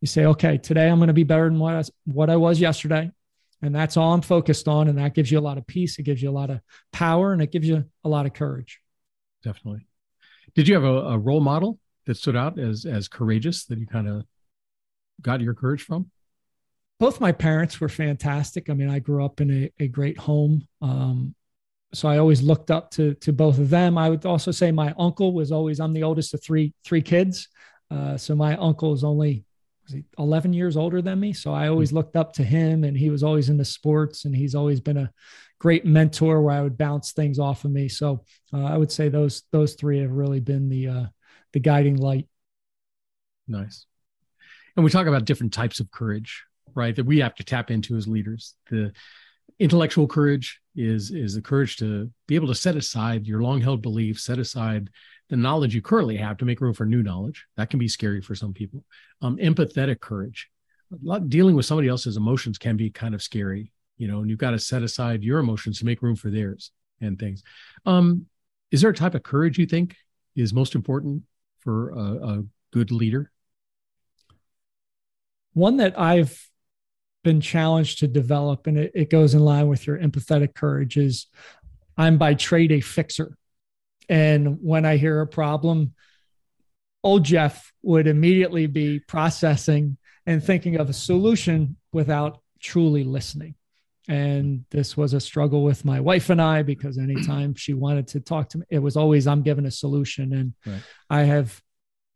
you 0.02 0.08
say, 0.08 0.26
okay, 0.26 0.58
today 0.58 0.90
I'm 0.90 0.98
going 0.98 1.08
to 1.08 1.14
be 1.14 1.24
better 1.24 1.50
than 1.50 1.60
what 1.60 1.76
I, 1.76 1.84
what 2.06 2.30
I 2.30 2.38
was 2.38 2.60
yesterday. 2.60 3.12
And 3.62 3.76
that's 3.76 3.98
all 3.98 4.14
I'm 4.14 4.22
focused 4.22 4.68
on. 4.68 4.88
And 4.88 4.98
that 4.98 5.14
gives 5.14 5.32
you 5.32 5.40
a 5.40 5.42
lot 5.42 5.58
of 5.58 5.68
peace. 5.68 6.00
It 6.00 6.04
gives 6.04 6.22
you 6.22 6.30
a 6.30 6.32
lot 6.32 6.50
of 6.50 6.62
power 6.94 7.34
and 7.34 7.42
it 7.42 7.52
gives 7.52 7.68
you 7.68 7.84
a 8.04 8.10
lot 8.10 8.26
of 8.26 8.34
courage. 8.34 8.80
Definitely. 9.44 9.88
Did 10.56 10.68
you 10.68 10.76
have 10.76 10.84
a, 10.84 10.88
a 10.88 11.18
role 11.18 11.42
model 11.42 11.80
that 12.06 12.16
stood 12.16 12.36
out 12.36 12.58
as, 12.58 12.86
as 12.86 13.08
courageous 13.08 13.66
that 13.66 13.78
you 13.78 13.86
kind 13.86 14.08
of 14.08 14.24
got 15.22 15.42
your 15.42 15.54
courage 15.54 15.84
from? 15.84 16.10
Both 17.00 17.22
my 17.22 17.32
parents 17.32 17.80
were 17.80 17.90
fantastic. 17.90 18.70
I 18.70 18.74
mean, 18.74 18.90
I 18.90 19.00
grew 19.00 19.24
up 19.24 19.42
in 19.42 19.52
a, 19.52 19.84
a 19.84 19.88
great 19.88 20.18
home. 20.18 20.68
Um, 20.82 21.36
so 21.94 22.08
I 22.08 22.18
always 22.18 22.42
looked 22.42 22.72
up 22.72 22.92
to, 22.92 23.14
to 23.16 23.34
both 23.34 23.58
of 23.58 23.70
them. 23.70 23.98
I 23.98 24.10
would 24.10 24.26
also 24.26 24.52
say 24.52 24.72
my 24.72 24.94
uncle 24.98 25.34
was 25.34 25.52
always, 25.52 25.80
I'm 25.80 25.94
the 25.94 26.04
oldest 26.04 26.34
of 26.34 26.44
three, 26.44 26.74
three 26.86 27.02
kids. 27.02 27.50
Uh, 27.92 28.16
so 28.18 28.36
my 28.36 28.56
uncle 28.58 28.94
is 28.94 29.04
only 29.04 29.44
was 29.90 29.96
he 29.96 30.06
11 30.18 30.54
years 30.54 30.78
older 30.78 31.02
than 31.02 31.20
me. 31.20 31.34
So 31.34 31.54
I 31.54 31.68
always 31.68 31.90
hmm. 31.90 31.98
looked 31.98 32.16
up 32.16 32.34
to 32.34 32.44
him 32.44 32.84
and 32.84 32.96
he 32.96 33.10
was 33.10 33.24
always 33.24 33.50
into 33.50 33.66
sports 33.66 34.26
and 34.26 34.36
he's 34.36 34.56
always 34.56 34.80
been 34.80 34.98
a 34.98 35.12
great 35.60 35.86
mentor 35.86 36.42
where 36.42 36.56
I 36.56 36.62
would 36.62 36.78
bounce 36.78 37.12
things 37.12 37.40
off 37.40 37.66
of 37.66 37.72
me. 37.72 37.90
So 37.90 38.24
uh, 38.54 38.64
I 38.64 38.78
would 38.78 38.92
say 38.92 39.10
those, 39.10 39.44
those 39.52 39.74
three 39.74 40.00
have 40.00 40.12
really 40.12 40.40
been 40.40 40.70
the, 40.70 40.88
uh, 40.88 41.06
the 41.54 41.60
guiding 41.60 41.98
light. 41.98 42.28
Nice. 43.48 43.86
And 44.76 44.86
we 44.86 44.92
talk 44.92 45.08
about 45.08 45.26
different 45.26 45.54
types 45.54 45.80
of 45.80 45.92
courage, 45.92 46.44
right? 46.74 46.96
That 46.96 47.06
we 47.06 47.20
have 47.20 47.36
to 47.36 47.44
tap 47.44 47.72
into 47.72 47.98
as 47.98 48.08
leaders. 48.08 48.56
The 48.70 48.94
intellectual 49.58 50.08
courage 50.08 50.62
is, 50.76 51.12
is 51.12 51.34
the 51.34 51.42
courage 51.42 51.78
to 51.78 52.10
be 52.28 52.36
able 52.36 52.48
to 52.48 52.56
set 52.56 52.78
aside 52.78 53.28
your 53.28 53.42
long 53.42 53.60
held 53.60 53.82
beliefs, 53.82 54.24
set 54.24 54.40
aside 54.40 54.90
the 55.30 55.38
knowledge 55.38 55.76
you 55.76 55.82
currently 55.82 56.18
have 56.18 56.38
to 56.38 56.46
make 56.46 56.60
room 56.60 56.74
for 56.74 56.86
new 56.86 57.04
knowledge. 57.04 57.46
That 57.56 57.70
can 57.70 57.80
be 57.80 57.88
scary 57.88 58.22
for 58.22 58.36
some 58.36 58.54
people. 58.54 58.84
Um, 59.22 59.38
empathetic 59.38 60.00
courage, 60.00 60.50
dealing 61.28 61.56
with 61.56 61.66
somebody 61.66 61.88
else's 61.88 62.18
emotions 62.18 62.58
can 62.58 62.78
be 62.78 62.90
kind 62.90 63.14
of 63.14 63.22
scary, 63.22 63.72
you 63.98 64.08
know, 64.08 64.22
and 64.22 64.30
you've 64.30 64.40
got 64.40 64.52
to 64.52 64.60
set 64.60 64.82
aside 64.82 65.24
your 65.24 65.40
emotions 65.40 65.80
to 65.80 65.86
make 65.86 66.02
room 66.02 66.16
for 66.16 66.30
theirs 66.30 66.72
and 67.00 67.20
things. 67.20 67.44
Um, 67.86 68.26
is 68.72 68.82
there 68.82 68.90
a 68.90 68.96
type 68.96 69.16
of 69.16 69.24
courage 69.24 69.58
you 69.58 69.66
think 69.66 69.96
is 70.36 70.54
most 70.54 70.76
important 70.76 71.24
for 71.60 71.92
a, 71.92 72.02
a 72.02 72.44
good 72.72 72.92
leader? 72.92 73.32
One 75.54 75.78
that 75.78 76.00
I've 76.00 76.50
been 77.24 77.42
challenged 77.42 78.00
to 78.00 78.08
develop, 78.08 78.66
and 78.66 78.78
it, 78.78 78.92
it 78.96 79.10
goes 79.10 79.34
in 79.34 79.42
line 79.42 79.68
with 79.68 79.86
your 79.86 79.98
empathetic 79.98 80.56
courage, 80.56 80.98
is 80.98 81.28
I'm 81.98 82.18
by 82.18 82.34
trade 82.34 82.72
a 82.72 82.80
fixer. 82.80 83.38
And 84.10 84.58
when 84.62 84.86
I 84.86 84.98
hear 84.98 85.22
a 85.22 85.28
problem, 85.28 85.94
old 87.04 87.24
Jeff 87.24 87.72
would 87.84 88.08
immediately 88.08 88.66
be 88.66 89.00
processing 89.00 89.98
and 90.26 90.44
thinking 90.44 90.78
of 90.78 90.90
a 90.90 90.94
solution 90.94 91.78
without 91.94 92.42
truly 92.60 93.04
listening. 93.04 93.56
And 94.08 94.66
this 94.72 94.98
was 94.98 95.14
a 95.14 95.20
struggle 95.20 95.64
with 95.64 95.86
my 95.86 96.00
wife 96.00 96.32
and 96.32 96.42
I 96.42 96.64
because 96.64 96.98
anytime 96.98 97.54
she 97.54 97.76
wanted 97.76 98.08
to 98.10 98.20
talk 98.20 98.50
to 98.50 98.58
me, 98.58 98.66
it 98.70 98.80
was 98.80 98.98
always, 98.98 99.28
I'm 99.28 99.44
given 99.44 99.68
a 99.68 99.72
solution. 99.72 100.34
And 100.34 100.54
right. 100.66 100.82
I 101.12 101.22
have 101.22 101.62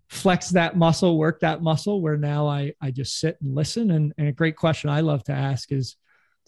flexed 0.09 0.53
that 0.53 0.75
muscle, 0.75 1.17
worked 1.19 1.41
that 1.41 1.61
muscle 1.61 2.01
where 2.01 2.17
now 2.17 2.47
I, 2.47 2.73
I 2.81 2.89
just 2.89 3.19
sit 3.19 3.37
and 3.41 3.53
listen. 3.53 3.91
And, 3.91 4.11
and 4.17 4.27
a 4.27 4.31
great 4.31 4.55
question 4.55 4.89
I 4.89 5.01
love 5.01 5.23
to 5.25 5.33
ask 5.33 5.71
is, 5.71 5.95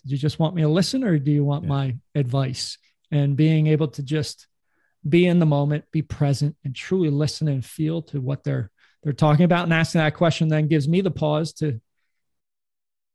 did 0.01 0.11
you 0.11 0.17
just 0.17 0.39
want 0.39 0.55
me 0.55 0.63
to 0.63 0.67
listen 0.67 1.03
or 1.03 1.19
do 1.19 1.31
you 1.31 1.43
want 1.43 1.63
yeah. 1.63 1.69
my 1.69 1.95
advice? 2.15 2.79
And 3.11 3.37
being 3.37 3.67
able 3.67 3.89
to 3.89 4.03
just 4.03 4.47
be 5.07 5.25
in 5.25 5.39
the 5.39 5.45
moment, 5.45 5.85
be 5.91 6.01
present, 6.01 6.55
and 6.63 6.75
truly 6.75 7.09
listen 7.09 7.47
and 7.47 7.63
feel 7.63 8.01
to 8.03 8.19
what 8.19 8.43
they're 8.43 8.71
they're 9.03 9.13
talking 9.13 9.45
about. 9.45 9.65
And 9.65 9.73
asking 9.73 9.99
that 9.99 10.15
question 10.15 10.47
then 10.47 10.67
gives 10.67 10.87
me 10.87 11.01
the 11.01 11.11
pause 11.11 11.53
to, 11.53 11.79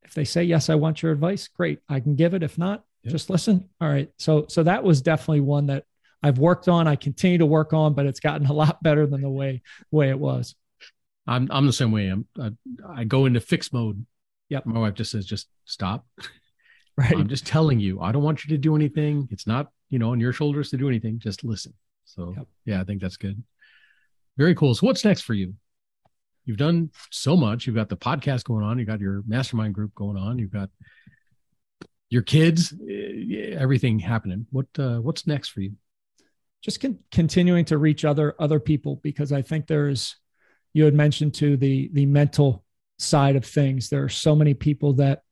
if 0.04 0.14
they 0.14 0.24
say 0.24 0.44
yes, 0.44 0.70
I 0.70 0.76
want 0.76 1.02
your 1.02 1.10
advice, 1.10 1.48
great, 1.48 1.80
I 1.88 2.00
can 2.00 2.14
give 2.14 2.34
it. 2.34 2.42
If 2.42 2.58
not, 2.58 2.84
yep. 3.02 3.12
just 3.12 3.28
listen. 3.28 3.68
All 3.80 3.88
right. 3.88 4.10
So 4.18 4.46
so 4.48 4.62
that 4.62 4.84
was 4.84 5.02
definitely 5.02 5.40
one 5.40 5.66
that 5.66 5.84
I've 6.22 6.38
worked 6.38 6.68
on. 6.68 6.86
I 6.86 6.96
continue 6.96 7.38
to 7.38 7.46
work 7.46 7.72
on, 7.72 7.94
but 7.94 8.06
it's 8.06 8.20
gotten 8.20 8.46
a 8.46 8.52
lot 8.52 8.82
better 8.82 9.06
than 9.06 9.22
the 9.22 9.30
way 9.30 9.62
way 9.90 10.10
it 10.10 10.18
was. 10.18 10.54
I'm 11.26 11.48
I'm 11.50 11.66
the 11.66 11.72
same 11.72 11.92
way. 11.92 12.08
I'm 12.08 12.26
I, 12.38 12.50
I 12.88 13.04
go 13.04 13.26
into 13.26 13.40
fix 13.40 13.72
mode. 13.72 14.06
Yep. 14.48 14.66
My 14.66 14.80
wife 14.80 14.94
just 14.94 15.12
says, 15.12 15.26
just 15.26 15.48
stop. 15.64 16.06
Right. 16.96 17.12
I'm 17.12 17.28
just 17.28 17.46
telling 17.46 17.80
you, 17.80 18.00
I 18.00 18.12
don't 18.12 18.22
want 18.22 18.44
you 18.44 18.50
to 18.50 18.58
do 18.58 18.74
anything. 18.74 19.28
It's 19.30 19.46
not 19.46 19.70
you 19.90 19.98
know, 19.98 20.12
on 20.12 20.20
your 20.20 20.32
shoulders 20.32 20.70
to 20.70 20.76
do 20.76 20.88
anything. 20.88 21.18
Just 21.18 21.44
listen. 21.44 21.74
So 22.04 22.34
yep. 22.36 22.46
yeah, 22.64 22.80
I 22.80 22.84
think 22.84 23.02
that's 23.02 23.16
good. 23.16 23.42
Very 24.36 24.54
cool. 24.54 24.74
So 24.74 24.86
what's 24.86 25.04
next 25.04 25.22
for 25.22 25.34
you? 25.34 25.54
You've 26.44 26.56
done 26.56 26.90
so 27.10 27.36
much. 27.36 27.66
You've 27.66 27.76
got 27.76 27.88
the 27.88 27.96
podcast 27.96 28.44
going 28.44 28.64
on. 28.64 28.78
You 28.78 28.84
got 28.84 29.00
your 29.00 29.22
mastermind 29.26 29.74
group 29.74 29.94
going 29.94 30.16
on. 30.16 30.38
You've 30.38 30.52
got 30.52 30.70
your 32.08 32.22
kids, 32.22 32.72
eh, 32.88 33.54
everything 33.56 33.98
happening. 33.98 34.46
What 34.50 34.66
uh, 34.78 34.98
what's 34.98 35.26
next 35.26 35.48
for 35.50 35.60
you? 35.60 35.72
Just 36.62 36.80
con- 36.80 36.98
continuing 37.10 37.64
to 37.66 37.78
reach 37.78 38.04
other 38.04 38.34
other 38.38 38.60
people 38.60 38.96
because 38.96 39.32
I 39.32 39.42
think 39.42 39.66
there's 39.66 40.16
you 40.72 40.84
had 40.84 40.94
mentioned 40.94 41.34
to 41.34 41.56
the 41.56 41.90
the 41.92 42.06
mental 42.06 42.64
side 42.98 43.36
of 43.36 43.44
things. 43.44 43.88
There 43.88 44.04
are 44.04 44.08
so 44.08 44.34
many 44.34 44.54
people 44.54 44.94
that 44.94 45.22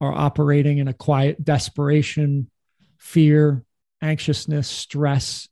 are 0.00 0.12
operating 0.12 0.78
in 0.78 0.88
a 0.88 0.94
quiet 0.94 1.44
desperation, 1.44 2.50
fear, 2.98 3.64
anxiousness, 4.02 4.68
stress, 4.68 5.48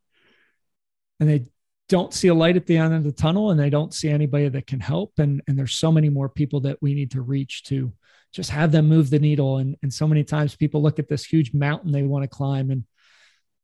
and 1.19 1.29
they 1.29 1.47
don't 1.89 2.15
see 2.15 2.29
a 2.29 2.35
light 2.35 2.57
at 2.57 2.67
the 2.67 2.77
end 2.77 2.95
of 2.95 3.05
the 3.05 3.13
tunnel 3.13 3.51
and 3.51 3.59
they 3.59 3.71
don't 3.71 3.93
see 3.93 4.09
anybody 4.09 4.49
that 4.49 4.67
can 4.67 4.81
help. 4.81 5.19
And, 5.19 5.43
and 5.49 5.59
there's 5.59 5.75
so 5.75 5.91
many 5.91 6.09
more 6.09 6.29
people 6.29 6.61
that 6.61 6.79
we 6.81 6.95
need 6.95 7.13
to 7.13 7.21
reach 7.21 7.65
to 7.65 7.93
just 8.33 8.51
have 8.51 8.71
them 8.71 8.89
move 8.89 9.11
the 9.11 9.19
needle. 9.19 9.59
And, 9.59 9.77
and 9.83 9.93
so 9.93 10.07
many 10.07 10.23
times 10.23 10.55
people 10.55 10.83
look 10.83 10.99
at 10.99 11.09
this 11.09 11.25
huge 11.25 11.53
mountain 11.53 11.91
they 11.91 12.03
want 12.03 12.23
to 12.23 12.29
climb, 12.29 12.71
and 12.71 12.85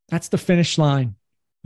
that's 0.09 0.29
the 0.29 0.38
finish 0.38 0.77
line. 0.77 1.14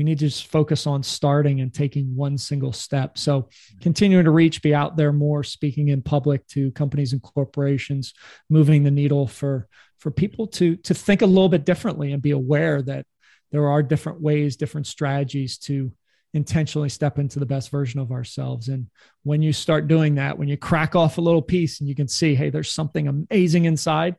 We 0.01 0.05
need 0.05 0.19
to 0.21 0.29
just 0.29 0.47
focus 0.47 0.87
on 0.87 1.03
starting 1.03 1.61
and 1.61 1.75
taking 1.75 2.17
one 2.17 2.39
single 2.39 2.73
step. 2.73 3.19
So, 3.19 3.51
continuing 3.83 4.25
to 4.25 4.31
reach, 4.31 4.63
be 4.63 4.75
out 4.75 4.97
there 4.97 5.13
more, 5.13 5.45
speaking 5.45 5.89
in 5.89 6.01
public 6.01 6.47
to 6.49 6.71
companies 6.71 7.13
and 7.13 7.21
corporations, 7.21 8.15
moving 8.49 8.83
the 8.83 8.91
needle 8.91 9.27
for 9.27 9.69
for 9.99 10.11
people 10.11 10.47
to 10.47 10.77
to 10.77 10.95
think 10.95 11.21
a 11.21 11.27
little 11.27 11.51
bit 11.51 11.67
differently 11.67 12.13
and 12.13 12.23
be 12.23 12.31
aware 12.31 12.81
that 12.81 13.05
there 13.53 13.69
are 13.69 13.83
different 13.83 14.23
ways, 14.23 14.57
different 14.57 14.87
strategies 14.87 15.59
to 15.59 15.93
intentionally 16.33 16.89
step 16.89 17.19
into 17.19 17.39
the 17.39 17.45
best 17.45 17.69
version 17.69 18.01
of 18.01 18.11
ourselves. 18.11 18.69
And 18.69 18.87
when 19.25 19.43
you 19.43 19.53
start 19.53 19.87
doing 19.87 20.15
that, 20.15 20.39
when 20.39 20.49
you 20.49 20.57
crack 20.57 20.97
off 20.97 21.19
a 21.19 21.21
little 21.21 21.43
piece 21.43 21.81
and 21.81 21.89
you 21.91 21.95
can 21.95 22.09
see, 22.09 22.35
hey, 22.35 22.49
there's 22.49 22.73
something 22.73 23.07
amazing 23.07 23.67
inside, 23.67 24.17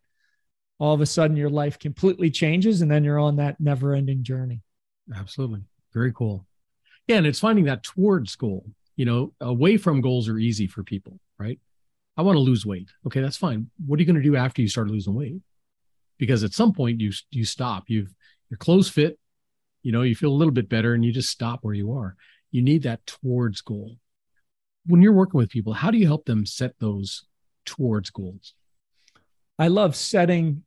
all 0.77 0.93
of 0.93 1.01
a 1.01 1.07
sudden 1.07 1.35
your 1.35 1.49
life 1.49 1.79
completely 1.79 2.29
changes. 2.29 2.83
And 2.83 2.91
then 2.91 3.03
you're 3.03 3.17
on 3.17 3.37
that 3.37 3.59
never 3.59 3.95
ending 3.95 4.21
journey. 4.21 4.61
Absolutely. 5.15 5.61
Very 5.93 6.13
cool. 6.13 6.45
Yeah. 7.07 7.17
And 7.17 7.27
it's 7.27 7.39
finding 7.39 7.65
that 7.65 7.83
towards 7.83 8.35
goal, 8.35 8.65
you 8.95 9.05
know, 9.05 9.33
away 9.41 9.77
from 9.77 10.01
goals 10.01 10.29
are 10.29 10.37
easy 10.37 10.67
for 10.67 10.83
people, 10.83 11.19
right? 11.37 11.59
I 12.17 12.21
want 12.21 12.35
to 12.35 12.41
lose 12.41 12.65
weight. 12.65 12.89
Okay, 13.07 13.21
that's 13.21 13.37
fine. 13.37 13.69
What 13.85 13.97
are 13.97 14.01
you 14.01 14.05
going 14.05 14.21
to 14.21 14.21
do 14.21 14.35
after 14.35 14.61
you 14.61 14.67
start 14.67 14.89
losing 14.89 15.15
weight? 15.15 15.41
Because 16.17 16.43
at 16.43 16.53
some 16.53 16.73
point 16.73 17.01
you 17.01 17.11
you 17.31 17.45
stop. 17.45 17.85
You've 17.87 18.13
your 18.49 18.57
clothes 18.57 18.89
fit, 18.89 19.17
you 19.83 19.91
know 19.91 20.01
you 20.01 20.15
feel 20.15 20.31
a 20.31 20.33
little 20.33 20.53
bit 20.53 20.69
better 20.69 20.93
and 20.93 21.03
you 21.03 21.11
just 21.11 21.29
stop 21.29 21.59
where 21.61 21.73
you 21.73 21.93
are 21.93 22.15
you 22.51 22.61
need 22.61 22.83
that 22.83 23.05
towards 23.05 23.61
goal 23.61 23.97
when 24.85 25.01
you're 25.01 25.13
working 25.13 25.37
with 25.37 25.49
people 25.49 25.73
how 25.73 25.91
do 25.91 25.97
you 25.97 26.05
help 26.05 26.25
them 26.25 26.45
set 26.45 26.77
those 26.79 27.25
towards 27.65 28.09
goals 28.09 28.53
i 29.57 29.67
love 29.67 29.95
setting 29.95 30.63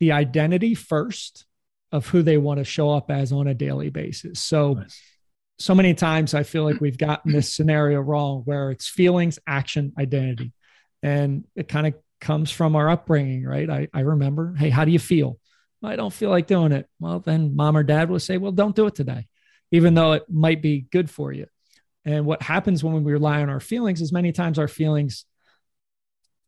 the 0.00 0.12
identity 0.12 0.74
first 0.74 1.46
of 1.92 2.06
who 2.08 2.22
they 2.22 2.38
want 2.38 2.58
to 2.58 2.64
show 2.64 2.90
up 2.90 3.10
as 3.10 3.32
on 3.32 3.46
a 3.46 3.54
daily 3.54 3.90
basis 3.90 4.40
so 4.40 4.74
nice. 4.74 5.00
so 5.58 5.74
many 5.74 5.94
times 5.94 6.34
i 6.34 6.42
feel 6.42 6.64
like 6.64 6.80
we've 6.80 6.98
gotten 6.98 7.32
this 7.32 7.52
scenario 7.52 8.00
wrong 8.00 8.42
where 8.44 8.70
it's 8.70 8.88
feelings 8.88 9.38
action 9.46 9.92
identity 9.98 10.52
and 11.02 11.44
it 11.54 11.68
kind 11.68 11.86
of 11.86 11.94
comes 12.20 12.50
from 12.50 12.76
our 12.76 12.88
upbringing 12.88 13.44
right 13.44 13.68
I, 13.68 13.88
I 13.92 14.00
remember 14.00 14.54
hey 14.56 14.70
how 14.70 14.84
do 14.84 14.90
you 14.90 14.98
feel 14.98 15.38
I 15.84 15.96
don't 15.96 16.12
feel 16.12 16.30
like 16.30 16.46
doing 16.46 16.72
it. 16.72 16.88
Well, 17.00 17.20
then 17.20 17.56
mom 17.56 17.76
or 17.76 17.82
dad 17.82 18.08
will 18.08 18.20
say, 18.20 18.38
well, 18.38 18.52
don't 18.52 18.76
do 18.76 18.86
it 18.86 18.94
today, 18.94 19.26
even 19.70 19.94
though 19.94 20.12
it 20.12 20.24
might 20.28 20.62
be 20.62 20.86
good 20.92 21.10
for 21.10 21.32
you. 21.32 21.46
And 22.04 22.24
what 22.26 22.42
happens 22.42 22.82
when 22.82 23.02
we 23.02 23.12
rely 23.12 23.42
on 23.42 23.50
our 23.50 23.60
feelings 23.60 24.00
is 24.00 24.12
many 24.12 24.32
times 24.32 24.58
our 24.58 24.68
feelings 24.68 25.24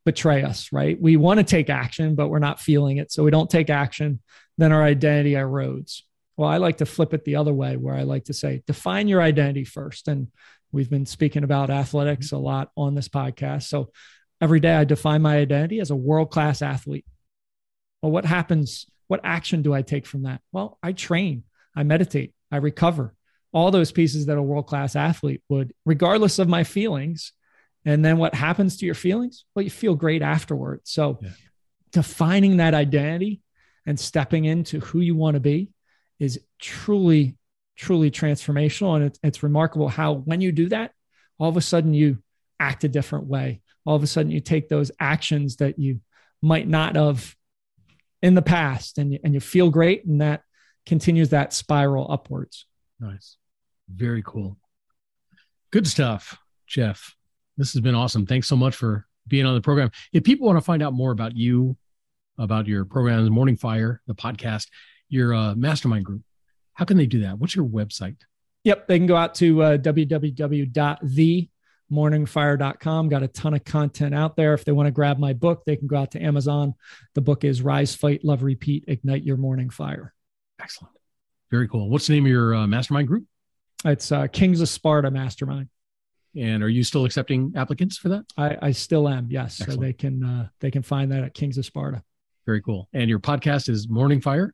betray 0.04 0.42
us, 0.42 0.72
right? 0.72 1.00
We 1.00 1.16
want 1.16 1.38
to 1.38 1.44
take 1.44 1.70
action, 1.70 2.14
but 2.14 2.28
we're 2.28 2.38
not 2.38 2.60
feeling 2.60 2.98
it. 2.98 3.10
So 3.10 3.24
we 3.24 3.30
don't 3.30 3.50
take 3.50 3.70
action. 3.70 4.20
Then 4.58 4.72
our 4.72 4.82
identity 4.82 5.32
erodes. 5.32 6.02
Well, 6.36 6.48
I 6.48 6.56
like 6.56 6.78
to 6.78 6.86
flip 6.86 7.14
it 7.14 7.24
the 7.24 7.36
other 7.36 7.52
way, 7.52 7.76
where 7.76 7.94
I 7.94 8.02
like 8.02 8.24
to 8.24 8.32
say, 8.32 8.62
define 8.66 9.08
your 9.08 9.22
identity 9.22 9.64
first. 9.64 10.08
And 10.08 10.28
we've 10.72 10.90
been 10.90 11.06
speaking 11.06 11.44
about 11.44 11.70
athletics 11.70 12.32
a 12.32 12.38
lot 12.38 12.70
on 12.76 12.94
this 12.94 13.08
podcast. 13.08 13.64
So 13.64 13.90
every 14.40 14.60
day 14.60 14.74
I 14.74 14.84
define 14.84 15.22
my 15.22 15.36
identity 15.38 15.80
as 15.80 15.90
a 15.90 15.96
world 15.96 16.30
class 16.30 16.62
athlete. 16.62 17.04
Well, 18.02 18.12
what 18.12 18.24
happens 18.24 18.86
what 19.06 19.20
action 19.24 19.62
do 19.62 19.72
I 19.72 19.82
take 19.82 20.06
from 20.06 20.22
that? 20.22 20.40
Well, 20.52 20.78
I 20.82 20.92
train, 20.92 21.44
I 21.76 21.82
meditate, 21.82 22.32
I 22.50 22.56
recover, 22.56 23.14
all 23.52 23.70
those 23.70 23.92
pieces 23.92 24.26
that 24.26 24.38
a 24.38 24.42
world 24.42 24.66
class 24.66 24.96
athlete 24.96 25.42
would, 25.48 25.72
regardless 25.84 26.38
of 26.38 26.48
my 26.48 26.64
feelings. 26.64 27.32
And 27.84 28.04
then 28.04 28.16
what 28.16 28.34
happens 28.34 28.78
to 28.78 28.86
your 28.86 28.94
feelings? 28.94 29.44
Well, 29.54 29.62
you 29.62 29.70
feel 29.70 29.94
great 29.94 30.22
afterwards. 30.22 30.90
So 30.90 31.18
yeah. 31.22 31.30
defining 31.92 32.56
that 32.56 32.74
identity 32.74 33.42
and 33.86 33.98
stepping 33.98 34.44
into 34.44 34.80
who 34.80 35.00
you 35.00 35.14
want 35.14 35.34
to 35.34 35.40
be 35.40 35.70
is 36.18 36.40
truly, 36.58 37.36
truly 37.76 38.10
transformational. 38.10 38.96
And 38.96 39.04
it's, 39.06 39.18
it's 39.22 39.42
remarkable 39.42 39.88
how 39.88 40.14
when 40.14 40.40
you 40.40 40.52
do 40.52 40.68
that, 40.70 40.92
all 41.38 41.48
of 41.48 41.56
a 41.56 41.60
sudden 41.60 41.94
you 41.94 42.18
act 42.58 42.84
a 42.84 42.88
different 42.88 43.26
way. 43.26 43.60
All 43.84 43.96
of 43.96 44.02
a 44.02 44.06
sudden 44.06 44.30
you 44.30 44.40
take 44.40 44.68
those 44.68 44.90
actions 44.98 45.56
that 45.56 45.78
you 45.78 46.00
might 46.40 46.68
not 46.68 46.96
have 46.96 47.34
in 48.22 48.34
the 48.34 48.42
past 48.42 48.98
and, 48.98 49.18
and 49.22 49.34
you 49.34 49.40
feel 49.40 49.70
great 49.70 50.04
and 50.06 50.20
that 50.20 50.42
continues 50.86 51.30
that 51.30 51.52
spiral 51.52 52.10
upwards. 52.10 52.66
Nice. 53.00 53.36
Very 53.88 54.22
cool. 54.22 54.56
Good 55.70 55.86
stuff 55.86 56.38
jeff. 56.66 57.14
This 57.56 57.72
has 57.72 57.80
been 57.80 57.94
awesome. 57.94 58.26
Thanks 58.26 58.48
so 58.48 58.56
much 58.56 58.74
for 58.74 59.06
being 59.28 59.46
on 59.46 59.54
the 59.54 59.60
program. 59.60 59.90
If 60.12 60.24
people 60.24 60.46
want 60.46 60.56
to 60.58 60.64
find 60.64 60.82
out 60.82 60.92
more 60.92 61.12
about 61.12 61.36
you 61.36 61.76
about 62.38 62.66
your 62.66 62.84
programs 62.84 63.30
morning 63.30 63.56
fire 63.56 64.00
the 64.06 64.14
podcast 64.14 64.68
your 65.08 65.34
uh, 65.34 65.54
mastermind 65.54 66.04
group 66.04 66.22
how 66.72 66.84
can 66.84 66.96
they 66.96 67.06
do 67.06 67.20
that 67.20 67.38
what's 67.38 67.54
your 67.54 67.66
website 67.66 68.16
yep 68.64 68.86
they 68.86 68.98
can 68.98 69.06
go 69.06 69.16
out 69.16 69.34
to 69.34 69.62
uh, 69.62 69.76
www.the 69.78 71.48
morningfire.com. 71.92 73.08
Got 73.08 73.22
a 73.22 73.28
ton 73.28 73.54
of 73.54 73.64
content 73.64 74.14
out 74.14 74.36
there. 74.36 74.54
If 74.54 74.64
they 74.64 74.72
want 74.72 74.86
to 74.86 74.90
grab 74.90 75.18
my 75.18 75.32
book, 75.32 75.62
they 75.64 75.76
can 75.76 75.86
go 75.86 75.96
out 75.96 76.10
to 76.12 76.22
Amazon. 76.22 76.74
The 77.14 77.20
book 77.20 77.44
is 77.44 77.62
Rise, 77.62 77.94
Fight, 77.94 78.24
Love, 78.24 78.42
Repeat, 78.42 78.84
Ignite 78.88 79.22
Your 79.22 79.36
Morning 79.36 79.70
Fire. 79.70 80.12
Excellent. 80.60 80.94
Very 81.50 81.68
cool. 81.68 81.88
What's 81.88 82.06
the 82.06 82.14
name 82.14 82.24
of 82.24 82.30
your 82.30 82.54
uh, 82.54 82.66
mastermind 82.66 83.08
group? 83.08 83.24
It's 83.84 84.10
uh, 84.10 84.26
Kings 84.28 84.60
of 84.60 84.68
Sparta 84.68 85.10
Mastermind. 85.10 85.68
And 86.36 86.64
are 86.64 86.68
you 86.68 86.82
still 86.82 87.04
accepting 87.04 87.52
applicants 87.54 87.96
for 87.96 88.08
that? 88.08 88.24
I, 88.36 88.56
I 88.60 88.70
still 88.72 89.08
am. 89.08 89.28
Yes. 89.30 89.60
Excellent. 89.60 89.78
So 89.78 89.84
they 89.84 89.92
can 89.92 90.24
uh, 90.24 90.48
they 90.60 90.70
can 90.72 90.82
find 90.82 91.12
that 91.12 91.22
at 91.22 91.34
Kings 91.34 91.58
of 91.58 91.64
Sparta. 91.64 92.02
Very 92.46 92.62
cool. 92.62 92.88
And 92.92 93.08
your 93.08 93.20
podcast 93.20 93.68
is 93.68 93.88
Morning 93.88 94.20
Fire. 94.20 94.52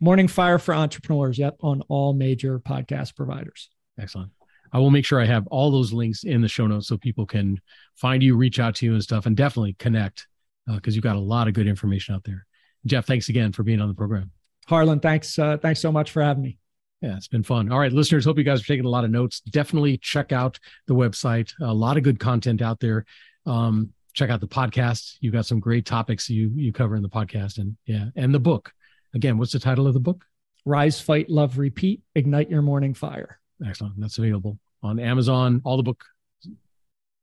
Morning 0.00 0.28
Fire 0.28 0.58
for 0.58 0.74
Entrepreneurs. 0.74 1.38
Yep, 1.38 1.56
on 1.60 1.82
all 1.88 2.12
major 2.12 2.58
podcast 2.58 3.16
providers. 3.16 3.70
Excellent. 3.98 4.30
I 4.72 4.78
will 4.78 4.90
make 4.90 5.04
sure 5.04 5.20
I 5.20 5.26
have 5.26 5.46
all 5.46 5.70
those 5.70 5.92
links 5.92 6.24
in 6.24 6.40
the 6.40 6.48
show 6.48 6.66
notes 6.66 6.88
so 6.88 6.98
people 6.98 7.26
can 7.26 7.60
find 7.94 8.22
you, 8.22 8.36
reach 8.36 8.58
out 8.58 8.74
to 8.76 8.86
you 8.86 8.92
and 8.94 9.02
stuff, 9.02 9.24
and 9.26 9.36
definitely 9.36 9.74
connect 9.78 10.26
because 10.66 10.92
uh, 10.92 10.96
you've 10.96 11.04
got 11.04 11.16
a 11.16 11.20
lot 11.20 11.46
of 11.46 11.54
good 11.54 11.68
information 11.68 12.14
out 12.14 12.24
there. 12.24 12.44
Jeff, 12.84 13.06
thanks 13.06 13.28
again 13.28 13.52
for 13.52 13.62
being 13.62 13.80
on 13.80 13.88
the 13.88 13.94
program. 13.94 14.32
Harlan, 14.66 14.98
thanks. 14.98 15.38
Uh, 15.38 15.56
thanks 15.58 15.80
so 15.80 15.92
much 15.92 16.10
for 16.10 16.22
having 16.22 16.42
me. 16.42 16.58
Yeah, 17.00 17.16
it's 17.16 17.28
been 17.28 17.42
fun. 17.42 17.70
All 17.70 17.78
right, 17.78 17.92
listeners, 17.92 18.24
hope 18.24 18.38
you 18.38 18.44
guys 18.44 18.62
are 18.62 18.66
taking 18.66 18.86
a 18.86 18.90
lot 18.90 19.04
of 19.04 19.10
notes. 19.10 19.40
Definitely 19.40 19.98
check 19.98 20.32
out 20.32 20.58
the 20.86 20.94
website. 20.94 21.52
A 21.60 21.72
lot 21.72 21.96
of 21.96 22.02
good 22.02 22.18
content 22.18 22.62
out 22.62 22.80
there. 22.80 23.04
Um, 23.46 23.90
check 24.14 24.30
out 24.30 24.40
the 24.40 24.48
podcast. 24.48 25.16
You've 25.20 25.34
got 25.34 25.44
some 25.44 25.60
great 25.60 25.84
topics 25.84 26.30
you 26.30 26.50
you 26.54 26.72
cover 26.72 26.96
in 26.96 27.02
the 27.02 27.08
podcast, 27.08 27.58
and 27.58 27.76
yeah, 27.84 28.06
and 28.16 28.34
the 28.34 28.40
book. 28.40 28.72
Again, 29.14 29.36
what's 29.36 29.52
the 29.52 29.58
title 29.58 29.86
of 29.86 29.94
the 29.94 30.00
book? 30.00 30.24
Rise, 30.64 31.00
Fight, 31.00 31.28
Love, 31.28 31.58
Repeat: 31.58 32.00
Ignite 32.14 32.48
Your 32.48 32.62
Morning 32.62 32.94
Fire. 32.94 33.38
Excellent. 33.66 34.00
That's 34.00 34.18
available 34.18 34.58
on 34.82 34.98
Amazon, 34.98 35.60
all 35.64 35.76
the 35.76 35.82
book 35.82 36.04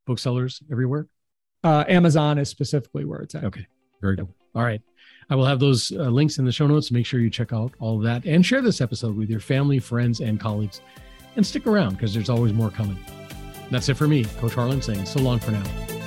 booksellers 0.05 0.61
everywhere. 0.71 1.07
Uh, 1.63 1.83
Amazon 1.87 2.37
is 2.37 2.49
specifically 2.49 3.05
where 3.05 3.19
it's 3.19 3.35
at. 3.35 3.45
Okay, 3.45 3.65
very 4.01 4.15
good. 4.15 4.27
All 4.53 4.63
right, 4.63 4.81
I 5.29 5.35
will 5.35 5.45
have 5.45 5.59
those 5.59 5.91
uh, 5.91 6.09
links 6.09 6.37
in 6.37 6.45
the 6.45 6.51
show 6.51 6.67
notes. 6.67 6.91
Make 6.91 7.05
sure 7.05 7.19
you 7.19 7.29
check 7.29 7.53
out 7.53 7.73
all 7.79 7.97
of 7.97 8.03
that 8.03 8.25
and 8.25 8.45
share 8.45 8.61
this 8.61 8.81
episode 8.81 9.15
with 9.15 9.29
your 9.29 9.39
family, 9.39 9.79
friends, 9.79 10.19
and 10.19 10.39
colleagues. 10.39 10.81
And 11.37 11.47
stick 11.47 11.65
around 11.65 11.91
because 11.91 12.13
there's 12.13 12.29
always 12.29 12.51
more 12.51 12.69
coming. 12.69 12.99
That's 13.69 13.87
it 13.87 13.93
for 13.93 14.05
me, 14.05 14.25
Coach 14.25 14.53
Harlan 14.53 14.81
saying 14.81 15.05
so 15.05 15.21
long 15.21 15.39
for 15.39 15.51
now. 15.51 16.00